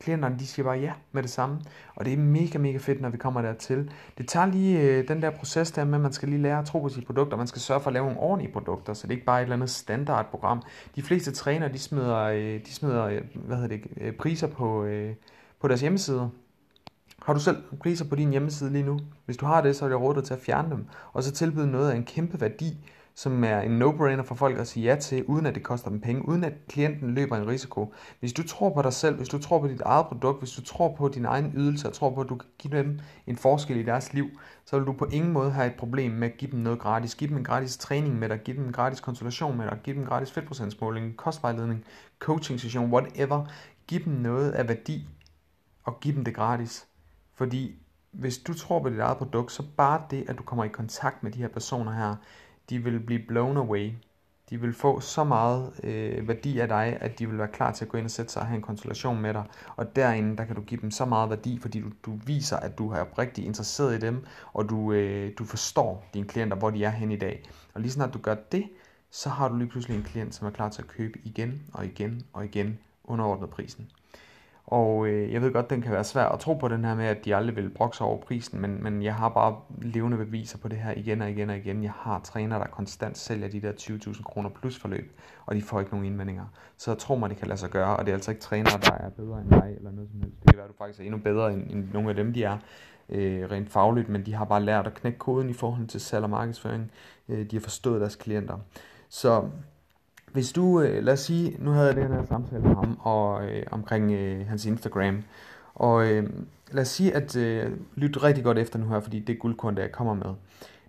Klienterne, 0.00 0.38
de 0.38 0.46
siger 0.46 0.64
bare 0.64 0.78
ja 0.78 0.92
med 1.12 1.22
det 1.22 1.30
samme. 1.30 1.60
Og 1.94 2.04
det 2.04 2.12
er 2.12 2.16
mega, 2.16 2.58
mega 2.58 2.78
fedt, 2.78 3.00
når 3.00 3.08
vi 3.08 3.16
kommer 3.16 3.42
dertil. 3.42 3.90
Det 4.18 4.28
tager 4.28 4.46
lige 4.46 4.80
øh, 4.80 5.08
den 5.08 5.22
der 5.22 5.30
proces 5.30 5.70
der 5.70 5.84
med, 5.84 5.94
at 5.94 6.00
man 6.00 6.12
skal 6.12 6.28
lige 6.28 6.42
lære 6.42 6.58
at 6.58 6.66
tro 6.66 6.80
på 6.80 6.88
sit 6.88 7.06
produkt, 7.06 7.32
og 7.32 7.38
man 7.38 7.46
skal 7.46 7.60
sørge 7.60 7.80
for 7.80 7.86
at 7.86 7.94
lave 7.94 8.04
nogle 8.06 8.20
ordentlige 8.20 8.52
produkter, 8.52 8.94
så 8.94 9.06
det 9.06 9.12
er 9.12 9.16
ikke 9.16 9.26
bare 9.26 9.40
et 9.40 9.42
eller 9.42 9.56
andet 9.56 9.70
standardprogram. 9.70 10.62
De 10.96 11.02
fleste 11.02 11.32
trænere, 11.32 11.72
de 11.72 11.78
smider, 11.78 12.16
øh, 12.16 12.60
de 12.66 12.74
smider 12.74 13.04
øh, 13.04 13.22
hvad 13.34 13.56
hedder 13.56 13.76
det, 13.76 13.86
øh, 13.96 14.12
priser 14.12 14.46
på, 14.46 14.84
øh, 14.84 15.14
på 15.60 15.68
deres 15.68 15.80
hjemmesider. 15.80 16.28
Har 17.26 17.34
du 17.34 17.40
selv 17.40 17.62
priser 17.80 18.04
på 18.08 18.14
din 18.14 18.30
hjemmeside 18.30 18.72
lige 18.72 18.84
nu? 18.84 18.98
Hvis 19.24 19.36
du 19.36 19.46
har 19.46 19.60
det, 19.60 19.76
så 19.76 19.84
er 19.84 19.88
det 19.88 20.00
rådet 20.00 20.24
til 20.24 20.34
at 20.34 20.40
fjerne 20.40 20.70
dem, 20.70 20.86
og 21.12 21.22
så 21.22 21.32
tilbyde 21.32 21.70
noget 21.70 21.90
af 21.90 21.96
en 21.96 22.04
kæmpe 22.04 22.40
værdi, 22.40 22.90
som 23.14 23.44
er 23.44 23.60
en 23.60 23.82
no-brainer 23.82 24.22
for 24.22 24.34
folk 24.34 24.58
at 24.58 24.66
sige 24.66 24.84
ja 24.84 24.96
til, 24.96 25.24
uden 25.24 25.46
at 25.46 25.54
det 25.54 25.62
koster 25.62 25.90
dem 25.90 26.00
penge, 26.00 26.28
uden 26.28 26.44
at 26.44 26.52
klienten 26.68 27.14
løber 27.14 27.36
en 27.36 27.48
risiko. 27.48 27.94
Hvis 28.20 28.32
du 28.32 28.42
tror 28.42 28.74
på 28.74 28.82
dig 28.82 28.92
selv, 28.92 29.16
hvis 29.16 29.28
du 29.28 29.38
tror 29.38 29.60
på 29.60 29.68
dit 29.68 29.80
eget 29.80 30.06
produkt, 30.06 30.38
hvis 30.38 30.50
du 30.52 30.62
tror 30.62 30.94
på 30.94 31.08
din 31.08 31.24
egen 31.24 31.52
ydelse, 31.56 31.88
og 31.88 31.94
tror 31.94 32.14
på, 32.14 32.20
at 32.20 32.28
du 32.28 32.36
kan 32.36 32.48
give 32.58 32.76
dem 32.76 32.98
en 33.26 33.36
forskel 33.36 33.76
i 33.76 33.82
deres 33.82 34.12
liv, 34.12 34.26
så 34.64 34.78
vil 34.78 34.86
du 34.86 34.92
på 34.92 35.04
ingen 35.04 35.32
måde 35.32 35.50
have 35.50 35.66
et 35.66 35.76
problem 35.78 36.10
med 36.10 36.30
at 36.30 36.36
give 36.38 36.50
dem 36.50 36.60
noget 36.60 36.78
gratis. 36.78 37.14
Give 37.14 37.30
dem 37.30 37.36
en 37.36 37.44
gratis 37.44 37.76
træning 37.76 38.18
med 38.18 38.28
dig, 38.28 38.40
give 38.44 38.56
dem 38.56 38.66
en 38.66 38.72
gratis 38.72 39.00
konsultation 39.00 39.56
med 39.56 39.66
dig, 39.66 39.78
give 39.84 39.94
dem 39.94 40.02
en 40.02 40.08
gratis 40.08 40.32
fedtprocentsmåling, 40.32 41.16
kostvejledning, 41.16 41.84
coaching 42.18 42.60
session, 42.60 42.92
whatever. 42.92 43.46
Giv 43.86 44.04
dem 44.04 44.12
noget 44.12 44.52
af 44.52 44.68
værdi, 44.68 45.08
og 45.84 46.00
giv 46.00 46.14
dem 46.14 46.24
det 46.24 46.34
gratis. 46.34 46.86
Fordi 47.36 47.78
hvis 48.10 48.38
du 48.38 48.54
tror 48.54 48.82
på 48.82 48.88
dit 48.88 48.98
eget 48.98 49.18
produkt, 49.18 49.52
så 49.52 49.62
bare 49.76 50.02
det, 50.10 50.24
at 50.28 50.38
du 50.38 50.42
kommer 50.42 50.64
i 50.64 50.68
kontakt 50.68 51.22
med 51.22 51.32
de 51.32 51.38
her 51.38 51.48
personer 51.48 51.92
her, 51.92 52.16
de 52.70 52.78
vil 52.78 53.00
blive 53.00 53.20
blown 53.28 53.56
away. 53.56 53.92
De 54.50 54.60
vil 54.60 54.74
få 54.74 55.00
så 55.00 55.24
meget 55.24 55.80
øh, 55.84 56.28
værdi 56.28 56.58
af 56.58 56.68
dig, 56.68 56.98
at 57.00 57.18
de 57.18 57.28
vil 57.28 57.38
være 57.38 57.48
klar 57.48 57.72
til 57.72 57.84
at 57.84 57.88
gå 57.88 57.98
ind 57.98 58.04
og 58.04 58.10
sætte 58.10 58.32
sig 58.32 58.42
og 58.42 58.48
have 58.48 58.56
en 58.56 58.62
konsultation 58.62 59.20
med 59.20 59.34
dig. 59.34 59.44
Og 59.76 59.96
derinde, 59.96 60.36
der 60.36 60.44
kan 60.44 60.56
du 60.56 60.62
give 60.62 60.80
dem 60.80 60.90
så 60.90 61.04
meget 61.04 61.30
værdi, 61.30 61.58
fordi 61.58 61.80
du, 61.80 61.90
du 62.04 62.18
viser, 62.26 62.56
at 62.56 62.78
du 62.78 62.90
er 62.90 63.18
rigtig 63.18 63.44
interesseret 63.44 63.96
i 63.96 64.00
dem, 64.00 64.24
og 64.52 64.68
du, 64.68 64.92
øh, 64.92 65.32
du 65.38 65.44
forstår 65.44 66.04
dine 66.14 66.26
klienter, 66.26 66.56
hvor 66.56 66.70
de 66.70 66.84
er 66.84 66.90
hen 66.90 67.10
i 67.10 67.16
dag. 67.16 67.42
Og 67.74 67.80
lige 67.80 67.92
snart 67.92 68.14
du 68.14 68.18
gør 68.18 68.34
det, 68.34 68.64
så 69.10 69.28
har 69.28 69.48
du 69.48 69.56
lige 69.56 69.68
pludselig 69.68 69.96
en 69.96 70.02
klient, 70.02 70.34
som 70.34 70.46
er 70.46 70.50
klar 70.50 70.68
til 70.68 70.82
at 70.82 70.88
købe 70.88 71.18
igen 71.24 71.62
og 71.72 71.86
igen 71.86 72.26
og 72.32 72.44
igen 72.44 72.78
underordnet 73.04 73.50
prisen. 73.50 73.90
Og 74.66 75.06
øh, 75.06 75.32
jeg 75.32 75.42
ved 75.42 75.52
godt, 75.52 75.70
den 75.70 75.82
kan 75.82 75.92
være 75.92 76.04
svær 76.04 76.24
at 76.24 76.40
tro 76.40 76.54
på 76.54 76.68
den 76.68 76.84
her 76.84 76.94
med, 76.94 77.04
at 77.04 77.24
de 77.24 77.36
aldrig 77.36 77.56
vil 77.56 77.70
brokse 77.70 78.04
over 78.04 78.20
prisen, 78.20 78.60
men, 78.60 78.82
men 78.82 79.02
jeg 79.02 79.14
har 79.14 79.28
bare 79.28 79.56
levende 79.82 80.16
beviser 80.16 80.58
på 80.58 80.68
det 80.68 80.78
her 80.78 80.92
igen 80.96 81.22
og 81.22 81.30
igen 81.30 81.50
og 81.50 81.56
igen. 81.56 81.82
Jeg 81.82 81.92
har 81.92 82.20
trænere, 82.20 82.58
der 82.58 82.66
konstant 82.66 83.18
sælger 83.18 83.48
de 83.48 83.60
der 83.60 83.72
20.000 83.72 84.22
kroner 84.22 84.50
plus 84.50 84.78
forløb, 84.78 85.20
og 85.46 85.54
de 85.54 85.62
får 85.62 85.80
ikke 85.80 85.90
nogen 85.90 86.06
indvendinger. 86.06 86.44
Så 86.76 86.90
jeg 86.90 86.98
tror 86.98 87.16
mig, 87.16 87.30
det 87.30 87.38
kan 87.38 87.48
lade 87.48 87.58
sig 87.58 87.70
gøre, 87.70 87.96
og 87.96 88.06
det 88.06 88.12
er 88.12 88.16
altså 88.16 88.30
ikke 88.30 88.40
trænere, 88.40 88.80
der 88.82 88.92
er 88.92 89.10
bedre 89.10 89.40
end 89.40 89.48
mig 89.48 89.74
eller 89.76 89.90
noget 89.90 90.10
som 90.10 90.20
helst. 90.20 90.40
Det 90.40 90.50
kan 90.50 90.56
være, 90.56 90.64
at 90.64 90.70
du 90.70 90.76
faktisk 90.78 91.00
er 91.00 91.04
endnu 91.04 91.18
bedre 91.18 91.52
end, 91.52 91.70
end 91.70 91.88
nogle 91.92 92.08
af 92.08 92.14
dem, 92.14 92.32
de 92.32 92.44
er 92.44 92.58
øh, 93.08 93.50
rent 93.50 93.70
fagligt, 93.70 94.08
men 94.08 94.26
de 94.26 94.34
har 94.34 94.44
bare 94.44 94.62
lært 94.62 94.86
at 94.86 94.94
knække 94.94 95.18
koden 95.18 95.50
i 95.50 95.52
forhold 95.52 95.86
til 95.86 96.00
salg 96.00 96.24
og 96.24 96.30
markedsføring. 96.30 96.90
Øh, 97.28 97.50
de 97.50 97.56
har 97.56 97.60
forstået 97.60 98.00
deres 98.00 98.16
klienter. 98.16 98.58
Så 99.08 99.48
hvis 100.36 100.52
du, 100.52 100.80
øh, 100.80 101.04
lad 101.04 101.12
os 101.12 101.20
sige, 101.20 101.56
nu 101.58 101.70
havde 101.70 101.86
jeg 101.86 101.96
den 101.96 102.12
her 102.12 102.24
samtale 102.24 102.62
med 102.62 102.74
ham 102.74 102.98
og, 103.00 103.46
øh, 103.48 103.62
omkring 103.70 104.12
øh, 104.12 104.46
hans 104.46 104.66
Instagram, 104.66 105.22
og 105.74 106.12
øh, 106.12 106.30
lad 106.72 106.82
os 106.82 106.88
sige, 106.88 107.14
at 107.14 107.36
øh, 107.36 107.72
lyt 107.94 108.22
rigtig 108.22 108.44
godt 108.44 108.58
efter 108.58 108.78
nu 108.78 108.88
her, 108.88 109.00
fordi 109.00 109.20
det 109.20 109.32
er 109.32 109.38
guldkorn, 109.38 109.76
der 109.76 109.82
jeg 109.82 109.92
kommer 109.92 110.14
med. 110.14 110.34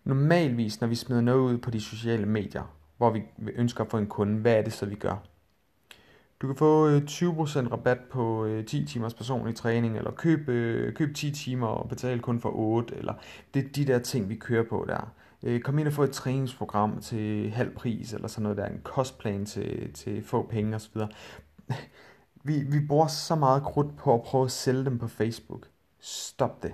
Normalvis, 0.04 0.82
når 0.82 0.88
vi 0.88 0.96
smider 0.96 1.22
noget 1.22 1.40
ud 1.40 1.58
på 1.58 1.72
de 1.72 1.82
sociale 1.82 2.26
medier, 2.26 2.74
hvor 2.98 3.10
vi 3.10 3.22
ønsker 3.56 3.84
at 3.84 3.90
få 3.92 3.98
en 3.98 4.08
kunde, 4.08 4.40
hvad 4.40 4.54
er 4.54 4.62
det 4.62 4.74
så, 4.74 4.86
vi 4.86 4.96
gør? 4.96 5.24
Du 6.42 6.48
kan 6.48 6.56
få 6.56 6.88
øh, 6.88 7.02
20% 7.08 7.72
rabat 7.72 8.00
på 8.12 8.46
øh, 8.46 8.66
10 8.66 8.86
timers 8.86 9.14
personlig 9.14 9.56
træning, 9.56 9.98
eller 9.98 10.12
køb, 10.12 10.50
øh, 10.50 10.94
køb 10.94 11.16
10 11.16 11.32
timer 11.32 11.68
og 11.68 11.90
betale 11.90 12.20
kun 12.20 12.40
for 12.40 12.52
8, 12.56 12.96
eller 12.96 13.14
det 13.54 13.66
er 13.66 13.70
de 13.76 13.86
der 13.86 14.00
ting, 14.00 14.30
vi 14.30 14.36
kører 14.36 14.64
på 14.70 14.86
der. 14.88 15.12
Øh, 15.44 15.62
kom 15.62 15.80
ind 15.80 15.88
og 15.88 15.94
få 15.94 16.04
et 16.04 16.12
træningsprogram 16.12 17.02
til 17.02 17.52
halv 17.52 17.76
pris, 17.76 18.14
eller 18.14 18.28
sådan 18.28 18.44
noget 18.44 18.58
der, 18.58 18.66
en 18.66 18.82
kostplan 18.84 19.46
til, 19.46 19.94
til 19.94 20.24
få 20.24 20.48
penge 20.50 20.76
osv. 20.76 21.02
Vi, 22.44 22.64
vi 22.64 22.80
bruger 22.88 23.08
så 23.08 23.36
meget 23.36 23.64
krudt 23.64 23.98
på 23.98 24.14
at 24.14 24.24
prøve 24.24 24.46
at 24.46 24.52
sælge 24.52 24.86
dem 24.86 25.00
på 25.00 25.08
Facebook. 25.08 25.68
Stop 26.00 26.64
det. 26.64 26.74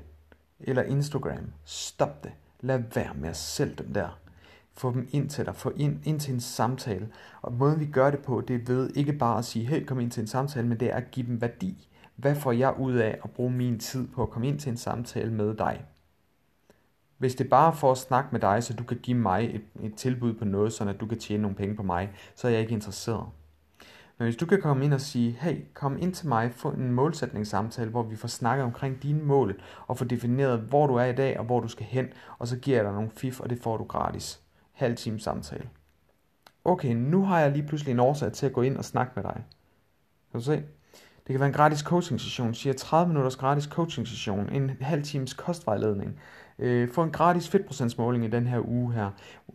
Eller 0.59 0.83
Instagram. 0.83 1.53
Stop 1.65 2.23
det. 2.23 2.31
Lad 2.61 2.83
være 2.95 3.13
med 3.15 3.29
at 3.29 3.37
sælge 3.37 3.75
dem 3.75 3.93
der 3.93 4.19
få 4.73 4.91
dem 4.91 5.07
ind 5.11 5.29
til 5.29 5.45
dig, 5.45 5.55
få 5.55 5.71
ind, 5.75 5.99
ind 6.03 6.19
til 6.19 6.33
en 6.33 6.39
samtale. 6.39 7.09
Og 7.41 7.53
måden 7.53 7.79
vi 7.79 7.85
gør 7.85 8.11
det 8.11 8.19
på, 8.19 8.41
det 8.41 8.55
er 8.55 8.65
ved 8.65 8.89
ikke 8.95 9.13
bare 9.13 9.37
at 9.37 9.45
sige, 9.45 9.65
hey, 9.65 9.85
kom 9.85 9.99
ind 9.99 10.11
til 10.11 10.21
en 10.21 10.27
samtale, 10.27 10.67
men 10.67 10.79
det 10.79 10.91
er 10.91 10.95
at 10.95 11.11
give 11.11 11.27
dem 11.27 11.41
værdi. 11.41 11.87
Hvad 12.15 12.35
får 12.35 12.51
jeg 12.51 12.79
ud 12.79 12.93
af 12.93 13.19
at 13.23 13.31
bruge 13.31 13.51
min 13.51 13.79
tid 13.79 14.07
på 14.07 14.23
at 14.23 14.29
komme 14.29 14.47
ind 14.47 14.59
til 14.59 14.69
en 14.69 14.77
samtale 14.77 15.33
med 15.33 15.55
dig? 15.55 15.85
Hvis 17.23 17.35
det 17.35 17.45
er 17.45 17.49
bare 17.49 17.73
for 17.73 17.91
at 17.91 17.97
snakke 17.97 18.29
med 18.31 18.39
dig, 18.39 18.63
så 18.63 18.73
du 18.73 18.83
kan 18.83 18.97
give 18.97 19.17
mig 19.17 19.55
et, 19.55 19.61
et 19.83 19.95
tilbud 19.95 20.33
på 20.33 20.45
noget, 20.45 20.73
så 20.73 20.89
at 20.89 20.99
du 20.99 21.05
kan 21.05 21.19
tjene 21.19 21.41
nogle 21.41 21.57
penge 21.57 21.75
på 21.75 21.83
mig, 21.83 22.11
så 22.35 22.47
er 22.47 22.51
jeg 22.51 22.61
ikke 22.61 22.73
interesseret. 22.73 23.25
Men 24.17 24.25
hvis 24.25 24.35
du 24.35 24.45
kan 24.45 24.61
komme 24.61 24.85
ind 24.85 24.93
og 24.93 25.01
sige, 25.01 25.31
hey, 25.31 25.61
kom 25.73 25.97
ind 26.01 26.13
til 26.13 26.27
mig, 26.27 26.51
få 26.51 26.69
en 26.69 26.91
målsætningssamtale, 26.91 27.89
hvor 27.89 28.03
vi 28.03 28.15
får 28.15 28.27
snakket 28.27 28.63
omkring 28.63 29.03
dine 29.03 29.23
mål, 29.23 29.61
og 29.87 29.97
få 29.97 30.05
defineret, 30.05 30.59
hvor 30.59 30.87
du 30.87 30.95
er 30.95 31.05
i 31.05 31.15
dag, 31.15 31.39
og 31.39 31.45
hvor 31.45 31.59
du 31.59 31.67
skal 31.67 31.85
hen, 31.85 32.07
og 32.39 32.47
så 32.47 32.57
giver 32.57 32.77
jeg 32.77 32.85
dig 32.85 32.93
nogle 32.93 33.09
fif, 33.09 33.39
og 33.39 33.49
det 33.49 33.59
får 33.59 33.77
du 33.77 33.83
gratis 33.83 34.39
halv 34.71 34.95
time 34.95 35.19
samtale. 35.19 35.69
Okay, 36.65 36.93
nu 36.93 37.25
har 37.25 37.39
jeg 37.39 37.51
lige 37.51 37.67
pludselig 37.67 37.91
en 37.91 37.99
årsag 37.99 38.31
til 38.31 38.45
at 38.45 38.53
gå 38.53 38.61
ind 38.61 38.77
og 38.77 38.85
snakke 38.85 39.11
med 39.15 39.23
dig. 39.23 39.43
Kan 40.31 40.39
du 40.39 40.45
se? 40.45 40.63
Det 41.27 41.33
kan 41.33 41.39
være 41.39 41.47
en 41.47 41.53
gratis 41.53 41.79
coaching 41.79 42.21
session, 42.21 42.53
siger 42.53 42.73
30 42.73 43.07
minutters 43.07 43.35
gratis 43.35 43.63
coaching 43.63 44.07
session, 44.07 44.49
en 44.49 44.69
halv 44.81 45.03
times 45.03 45.33
kostvejledning, 45.33 46.19
øh, 46.59 46.89
få 46.89 47.03
en 47.03 47.11
gratis 47.11 47.49
fedtprocentsmåling 47.49 48.25
i 48.25 48.27
den 48.27 48.47
her 48.47 48.67
uge 48.67 48.93
her. 48.93 49.09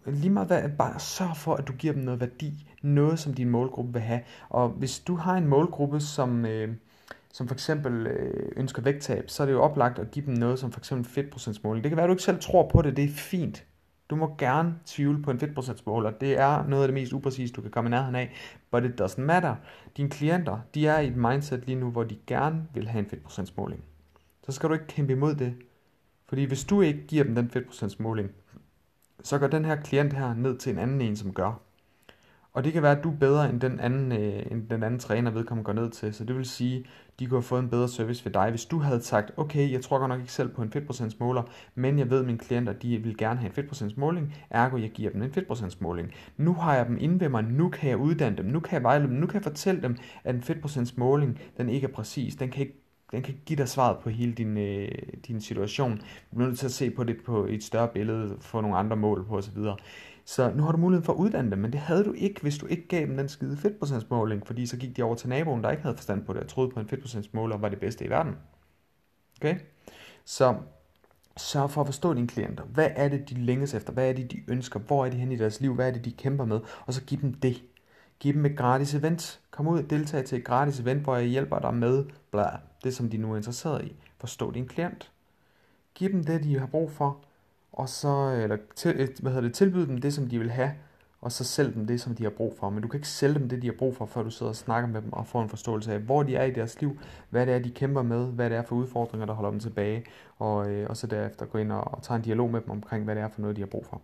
Lige 0.07 0.31
meget 0.31 0.49
hvad, 0.49 0.69
bare 0.79 1.01
sørg 1.01 1.37
for, 1.37 1.55
at 1.55 1.69
du 1.69 1.73
giver 1.73 1.93
dem 1.93 2.03
noget 2.03 2.21
værdi, 2.21 2.69
noget 2.83 3.19
som 3.19 3.35
din 3.35 3.51
målgruppe 3.51 3.93
vil 3.93 4.03
have. 4.03 4.21
Og 4.49 4.69
hvis 4.69 5.01
du 5.01 5.15
har 5.15 5.37
en 5.37 5.47
målgruppe, 5.47 6.01
som, 6.01 6.47
øh, 6.47 6.69
som 7.33 7.49
for 7.49 7.55
eksempel 7.55 8.07
øh, 8.07 8.53
ønsker 8.57 8.83
vægttab, 8.83 9.31
så 9.31 9.43
er 9.43 9.47
det 9.47 9.53
jo 9.53 9.63
oplagt 9.63 9.99
at 9.99 10.11
give 10.11 10.27
dem 10.27 10.35
noget 10.35 10.59
som 10.59 10.73
for 10.73 10.81
eksempel 10.81 11.11
fedtprocentsmåling. 11.11 11.85
Det 11.85 11.91
kan 11.91 11.97
være, 11.97 12.05
at 12.05 12.09
du 12.09 12.13
ikke 12.13 12.23
selv 12.23 12.41
tror 12.41 12.69
på 12.69 12.83
det, 12.83 12.97
det 12.97 13.05
er 13.05 13.09
fint. 13.09 13.65
Du 14.11 14.17
må 14.17 14.35
gerne 14.39 14.75
tvivle 14.87 15.23
på 15.23 15.31
en 15.31 15.39
fedtprocentsmåler. 15.39 16.11
Det 16.11 16.39
er 16.39 16.67
noget 16.67 16.83
af 16.83 16.89
det 16.89 16.95
mest 16.95 17.13
upræcise, 17.13 17.53
du 17.53 17.61
kan 17.61 17.71
komme 17.71 17.89
i 17.89 17.91
nærheden 17.91 18.15
af. 18.15 18.33
But 18.71 18.85
it 18.85 19.01
doesn't 19.01 19.21
matter. 19.21 19.55
Dine 19.97 20.11
klienter, 20.11 20.59
de 20.75 20.87
er 20.87 20.99
i 20.99 21.07
et 21.07 21.17
mindset 21.17 21.67
lige 21.67 21.81
nu, 21.81 21.91
hvor 21.91 22.05
de 22.05 22.17
gerne 22.27 22.63
vil 22.75 22.89
have 22.89 22.99
en 22.99 23.11
fedtprocentsmåling. 23.11 23.85
Så 24.47 24.53
skal 24.53 24.69
du 24.69 24.75
ikke 24.75 24.87
kæmpe 24.87 25.13
imod 25.13 25.35
det. 25.35 25.55
Fordi 26.29 26.45
hvis 26.45 26.65
du 26.65 26.81
ikke 26.81 27.07
giver 27.07 27.25
dem 27.25 27.35
den 27.35 27.51
fedtprocentsmåling, 27.51 28.31
så 29.23 29.39
går 29.39 29.47
den 29.47 29.65
her 29.65 29.77
klient 29.77 30.13
her 30.13 30.35
ned 30.35 30.59
til 30.59 30.73
en 30.73 30.79
anden 30.79 31.01
en, 31.01 31.17
som 31.17 31.35
gør. 31.35 31.61
Og 32.53 32.65
det 32.65 32.73
kan 32.73 32.83
være, 32.83 32.99
at 32.99 33.05
du 33.05 33.11
er 33.11 33.17
bedre 33.17 33.51
end 33.51 33.61
den 33.61 33.81
anden, 33.81 34.13
øh, 34.13 34.47
end 34.51 34.69
den 34.69 34.83
anden 34.83 35.01
træner, 35.01 35.31
vedkommende 35.31 35.65
går 35.65 35.73
ned 35.73 35.91
til. 35.91 36.15
Så 36.15 36.25
det 36.25 36.37
vil 36.37 36.47
sige, 36.47 36.85
de 37.19 37.27
kunne 37.27 37.37
have 37.37 37.43
fået 37.43 37.63
en 37.63 37.69
bedre 37.69 37.89
service 37.89 38.25
ved 38.25 38.33
dig, 38.33 38.51
hvis 38.51 38.65
du 38.65 38.79
havde 38.79 39.03
sagt, 39.03 39.33
okay, 39.37 39.73
jeg 39.73 39.83
tror 39.83 39.99
godt 39.99 40.09
nok 40.09 40.21
ikke 40.21 40.33
selv 40.33 40.49
på 40.49 40.63
en 40.63 40.71
fedtprocentsmåler, 40.71 41.43
men 41.75 41.99
jeg 41.99 42.11
ved, 42.11 42.21
at 42.21 42.27
mine 42.27 42.39
klienter, 42.39 42.73
de 42.73 42.99
vil 42.99 43.17
gerne 43.17 43.41
have 43.41 43.49
en 43.49 43.55
fedtprocentsmåling, 43.55 44.35
ergo 44.51 44.77
jeg 44.77 44.91
giver 44.91 45.11
dem 45.11 45.23
en 45.23 45.33
fedtprocentsmåling. 45.33 46.13
Nu 46.37 46.55
har 46.55 46.77
jeg 46.77 46.87
dem 46.87 46.99
inde 47.01 47.21
ved 47.21 47.29
mig, 47.29 47.45
nu 47.45 47.69
kan 47.69 47.91
jeg 47.91 47.99
uddanne 47.99 48.37
dem, 48.37 48.47
nu 48.47 48.61
kan 48.61 48.75
jeg 48.75 48.83
vejlede 48.83 49.09
dem, 49.09 49.17
nu 49.17 49.27
kan 49.27 49.35
jeg 49.35 49.43
fortælle 49.43 49.83
dem, 49.83 49.97
at 50.25 50.35
en 50.35 50.43
fedtprocentsmåling, 50.43 51.41
den 51.57 51.69
ikke 51.69 51.87
er 51.87 51.93
præcis, 51.93 52.37
den 52.37 52.51
kan 52.51 52.61
ikke 52.61 52.88
den 53.13 53.23
kan 53.23 53.35
give 53.47 53.57
dig 53.57 53.69
svaret 53.69 53.99
på 53.99 54.11
hele 54.11 54.33
din, 54.33 54.59
øh, 54.59 54.89
din 55.27 55.41
situation. 55.41 55.97
Du 55.97 56.37
bliver 56.37 56.49
nødt 56.49 56.59
til 56.59 56.67
at 56.67 56.73
se 56.73 56.91
på 56.91 57.05
det 57.05 57.17
på 57.27 57.45
et 57.45 57.65
større 57.65 57.89
billede, 57.89 58.37
få 58.41 58.61
nogle 58.61 58.77
andre 58.77 58.97
mål 58.97 59.27
på 59.27 59.37
osv. 59.37 59.59
Så 60.25 60.53
nu 60.55 60.63
har 60.63 60.73
du 60.73 60.79
muligheden 60.79 61.05
for 61.05 61.13
at 61.13 61.17
uddanne 61.17 61.51
dem, 61.51 61.59
men 61.59 61.73
det 61.73 61.81
havde 61.81 62.05
du 62.05 62.13
ikke, 62.13 62.41
hvis 62.41 62.59
du 62.59 62.67
ikke 62.67 62.89
gav 62.89 63.07
dem 63.07 63.17
den 63.17 63.29
skide 63.29 63.57
fedtprocentsmåling, 63.57 64.47
fordi 64.47 64.67
så 64.67 64.77
gik 64.77 64.97
de 64.97 65.03
over 65.03 65.15
til 65.15 65.29
naboen, 65.29 65.63
der 65.63 65.71
ikke 65.71 65.83
havde 65.83 65.97
forstand 65.97 66.25
på 66.25 66.33
det, 66.33 66.43
og 66.43 66.49
troede 66.49 66.71
på 66.71 66.81
en 66.81 66.89
fedtprocentsmåler 66.89 67.57
var 67.57 67.69
det 67.69 67.81
bedste 67.81 68.05
i 68.05 68.11
verden. 68.11 68.35
Okay? 69.41 69.57
Så 70.25 70.57
sørg 71.37 71.71
for 71.71 71.81
at 71.81 71.87
forstå 71.87 72.15
dine 72.15 72.29
klienter. 72.29 72.65
Hvad 72.65 72.91
er 72.97 73.09
det, 73.09 73.31
de 73.31 73.35
længes 73.35 73.75
efter? 73.75 73.93
Hvad 73.93 74.09
er 74.09 74.13
det, 74.13 74.33
de 74.33 74.43
ønsker? 74.49 74.81
Hvor 74.81 75.07
er 75.07 75.11
de 75.11 75.17
hen 75.17 75.33
i 75.33 75.37
deres 75.37 75.61
liv? 75.61 75.75
Hvad 75.75 75.89
er 75.89 75.93
det, 75.93 76.05
de 76.05 76.13
kæmper 76.13 76.45
med? 76.45 76.61
Og 76.87 76.95
så 76.95 77.05
giv 77.05 77.21
dem 77.21 77.35
det. 77.35 77.63
Giv 78.21 78.35
dem 78.35 78.47
et 78.47 78.57
gratis 78.57 78.95
event. 78.95 79.41
Kom 79.51 79.69
ud 79.69 79.79
og 79.79 79.91
deltag 79.91 80.25
til 80.25 80.39
et 80.39 80.45
gratis 80.45 80.81
event, 80.81 81.03
hvor 81.03 81.17
jeg 81.17 81.27
hjælper 81.27 81.59
dig 81.59 81.75
med 81.75 82.05
bla, 82.31 82.51
det, 82.85 82.95
som 82.95 83.11
de 83.11 83.17
nu 83.17 83.33
er 83.33 83.37
interesseret 83.37 83.85
i. 83.85 83.97
Forstå 84.19 84.51
din 84.51 84.67
klient. 84.67 85.11
Giv 85.95 86.13
dem 86.13 86.25
det, 86.25 86.45
de 86.45 86.59
har 86.59 86.67
brug 86.67 86.91
for 86.91 87.19
og 87.79 87.89
så 87.89 88.41
eller 88.43 88.57
til, 88.77 89.11
hvad 89.21 89.33
hedder 89.33 89.49
det, 89.49 89.55
tilbyde 89.55 89.87
dem 89.87 90.01
det, 90.01 90.15
som 90.15 90.29
de 90.29 90.39
vil 90.39 90.51
have, 90.51 90.71
og 91.21 91.33
så 91.33 91.45
sælge 91.45 91.73
dem 91.75 91.87
det, 91.87 92.01
som 92.01 92.15
de 92.15 92.23
har 92.23 92.31
brug 92.31 92.55
for. 92.59 92.71
Men 92.71 92.83
du 92.83 92.89
kan 92.89 92.99
ikke 92.99 93.09
sælge 93.09 93.35
dem 93.35 93.49
det, 93.49 93.63
de 93.63 93.67
har 93.67 93.75
brug 93.79 93.97
for, 93.97 94.07
før 94.07 94.23
du 94.23 94.31
sidder 94.31 94.51
og 94.51 94.57
snakker 94.57 94.89
med 94.89 95.03
dem 95.03 95.13
og 95.13 95.27
får 95.27 95.43
en 95.43 95.49
forståelse 95.49 95.93
af, 95.93 95.99
hvor 95.99 96.23
de 96.23 96.37
er 96.37 96.45
i 96.45 96.51
deres 96.51 96.81
liv, 96.81 96.99
hvad 97.31 97.47
det 97.47 97.55
er, 97.55 97.59
de 97.59 97.71
kæmper 97.71 98.03
med, 98.03 98.27
hvad 98.27 98.51
det 98.51 98.59
er 98.59 98.63
for 98.63 98.77
udfordringer, 98.77 99.27
der 99.27 99.35
holder 99.35 99.51
dem 99.51 99.61
tilbage, 99.61 100.05
og, 100.39 100.71
øh, 100.71 100.91
og 100.91 100.97
så 100.97 101.07
derefter 101.07 101.47
gå 101.47 101.59
ind 101.59 101.73
og, 101.73 101.95
og 101.95 102.03
tage 102.03 102.17
en 102.17 102.23
dialog 102.23 102.51
med 102.51 102.61
dem 102.61 102.71
omkring, 102.71 103.05
hvad 103.05 103.15
det 103.15 103.23
er 103.23 103.29
for 103.29 103.41
noget, 103.41 103.57
de 103.57 103.63
har 103.63 103.67
brug 103.67 103.87
for. 103.87 104.01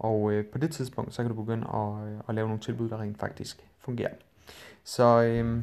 Og 0.00 0.32
øh, 0.32 0.44
på 0.44 0.58
det 0.58 0.70
tidspunkt, 0.70 1.14
så 1.14 1.22
kan 1.22 1.34
du 1.34 1.42
begynde 1.42 1.66
at, 1.74 2.08
øh, 2.08 2.20
at 2.28 2.34
lave 2.34 2.48
nogle 2.48 2.60
tilbud, 2.60 2.88
der 2.88 3.00
rent 3.00 3.18
faktisk 3.18 3.64
fungerer. 3.78 4.14
Så 4.84 5.22
øh, 5.22 5.62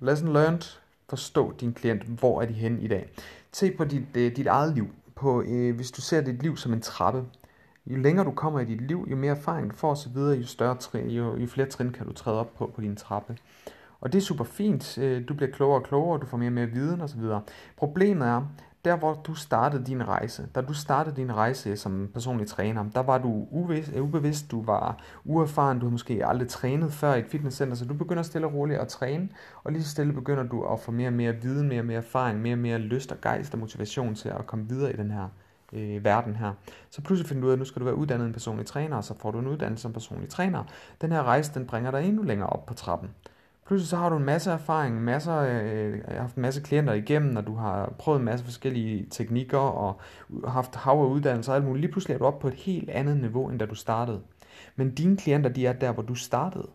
lesson 0.00 0.32
learned, 0.32 0.78
forstå 1.08 1.54
din 1.60 1.72
klient, 1.72 2.02
hvor 2.02 2.42
er 2.42 2.46
de 2.46 2.52
henne 2.52 2.82
i 2.82 2.88
dag. 2.88 3.10
Se 3.52 3.70
på 3.70 3.84
dit, 3.84 4.02
øh, 4.14 4.36
dit 4.36 4.46
eget 4.46 4.74
liv 4.74 4.88
på, 5.14 5.42
øh, 5.42 5.76
hvis 5.76 5.90
du 5.90 6.00
ser 6.00 6.20
dit 6.20 6.42
liv 6.42 6.56
som 6.56 6.72
en 6.72 6.80
trappe. 6.80 7.24
Jo 7.86 7.96
længere 7.96 8.26
du 8.26 8.30
kommer 8.30 8.60
i 8.60 8.64
dit 8.64 8.80
liv, 8.80 9.06
jo 9.10 9.16
mere 9.16 9.36
erfaring 9.36 9.70
du 9.70 9.76
får 9.76 9.90
osv., 9.90 10.16
jo, 10.16 10.46
større 10.46 10.76
trin, 10.76 11.10
jo, 11.10 11.36
jo 11.36 11.46
flere 11.46 11.68
trin 11.68 11.92
kan 11.92 12.06
du 12.06 12.12
træde 12.12 12.40
op 12.40 12.54
på 12.54 12.70
på 12.74 12.80
din 12.80 12.96
trappe. 12.96 13.36
Og 14.00 14.12
det 14.12 14.18
er 14.18 14.22
super 14.22 14.44
fint. 14.44 14.98
Øh, 14.98 15.28
du 15.28 15.34
bliver 15.34 15.50
klogere 15.52 15.80
og 15.80 15.84
klogere, 15.84 16.20
du 16.20 16.26
får 16.26 16.36
mere 16.36 16.48
og 16.48 16.52
mere 16.52 16.66
viden 16.66 17.00
osv. 17.00 17.20
Problemet 17.76 18.28
er, 18.28 18.42
der 18.84 18.96
hvor 18.96 19.14
du 19.14 19.34
startede 19.34 19.84
din 19.84 20.08
rejse, 20.08 20.48
da 20.54 20.60
du 20.60 20.74
startede 20.74 21.16
din 21.16 21.34
rejse 21.34 21.76
som 21.76 22.10
personlig 22.12 22.46
træner, 22.46 22.84
der 22.94 23.00
var 23.00 23.18
du 23.18 23.46
ubevidst, 23.50 23.92
øh, 23.94 24.02
ubevidst, 24.02 24.50
du 24.50 24.62
var 24.62 24.96
uerfaren, 25.24 25.78
du 25.78 25.84
havde 25.84 25.92
måske 25.92 26.26
aldrig 26.26 26.48
trænet 26.48 26.92
før 26.92 27.14
i 27.14 27.18
et 27.18 27.26
fitnesscenter, 27.26 27.76
så 27.76 27.84
du 27.84 27.94
begynder 27.94 28.22
stille 28.22 28.46
og 28.46 28.54
roligt 28.54 28.80
at 28.80 28.88
træne, 28.88 29.28
og 29.64 29.72
lige 29.72 29.82
så 29.82 29.90
stille 29.90 30.12
begynder 30.12 30.42
du 30.42 30.64
at 30.64 30.80
få 30.80 30.90
mere 30.90 31.08
og 31.08 31.12
mere 31.12 31.32
viden, 31.32 31.68
mere 31.68 31.80
og 31.80 31.86
mere 31.86 31.98
erfaring, 31.98 32.40
mere 32.40 32.54
og 32.54 32.58
mere 32.58 32.78
lyst 32.78 33.12
og 33.12 33.20
gejst 33.20 33.52
og 33.52 33.58
motivation 33.58 34.14
til 34.14 34.28
at 34.28 34.46
komme 34.46 34.68
videre 34.68 34.92
i 34.92 34.96
den 34.96 35.10
her 35.10 35.28
øh, 35.72 36.04
verden 36.04 36.36
her. 36.36 36.52
Så 36.90 37.02
pludselig 37.02 37.28
finder 37.28 37.40
du 37.40 37.46
ud 37.46 37.50
af, 37.50 37.54
at 37.54 37.58
nu 37.58 37.64
skal 37.64 37.80
du 37.80 37.84
være 37.84 37.94
uddannet 37.94 38.26
en 38.26 38.32
personlig 38.32 38.66
træner, 38.66 38.96
og 38.96 39.04
så 39.04 39.14
får 39.18 39.30
du 39.30 39.38
en 39.38 39.46
uddannelse 39.46 39.82
som 39.82 39.92
personlig 39.92 40.28
træner. 40.28 40.64
Den 41.00 41.12
her 41.12 41.22
rejse, 41.22 41.54
den 41.54 41.66
bringer 41.66 41.90
dig 41.90 42.08
endnu 42.08 42.22
længere 42.22 42.48
op 42.48 42.66
på 42.66 42.74
trappen. 42.74 43.10
Pludselig 43.68 43.88
så 43.88 43.96
har 43.96 44.08
du 44.08 44.16
en 44.16 44.24
masse 44.24 44.50
erfaring, 44.50 45.02
masser, 45.02 45.36
øh, 45.36 45.98
jeg 45.98 46.02
har 46.08 46.20
haft 46.20 46.36
en 46.36 46.42
masse 46.42 46.60
klienter 46.60 46.92
igennem, 46.92 47.36
og 47.36 47.46
du 47.46 47.54
har 47.54 47.94
prøvet 47.98 48.18
en 48.18 48.24
masse 48.24 48.44
forskellige 48.44 49.06
teknikker, 49.10 49.58
og 49.58 50.00
haft 50.46 50.74
hav 50.74 50.92
af 50.92 51.06
uddannelser 51.06 51.52
og 51.52 51.56
alt 51.56 51.64
muligt. 51.64 51.80
Lige 51.80 51.92
pludselig 51.92 52.14
er 52.14 52.18
du 52.18 52.24
oppe 52.24 52.40
på 52.40 52.48
et 52.48 52.54
helt 52.54 52.90
andet 52.90 53.16
niveau, 53.16 53.48
end 53.48 53.58
da 53.58 53.66
du 53.66 53.74
startede. 53.74 54.20
Men 54.76 54.94
dine 54.94 55.16
klienter, 55.16 55.50
de 55.50 55.66
er 55.66 55.72
der, 55.72 55.92
hvor 55.92 56.02
du 56.02 56.14
startede. 56.14 56.68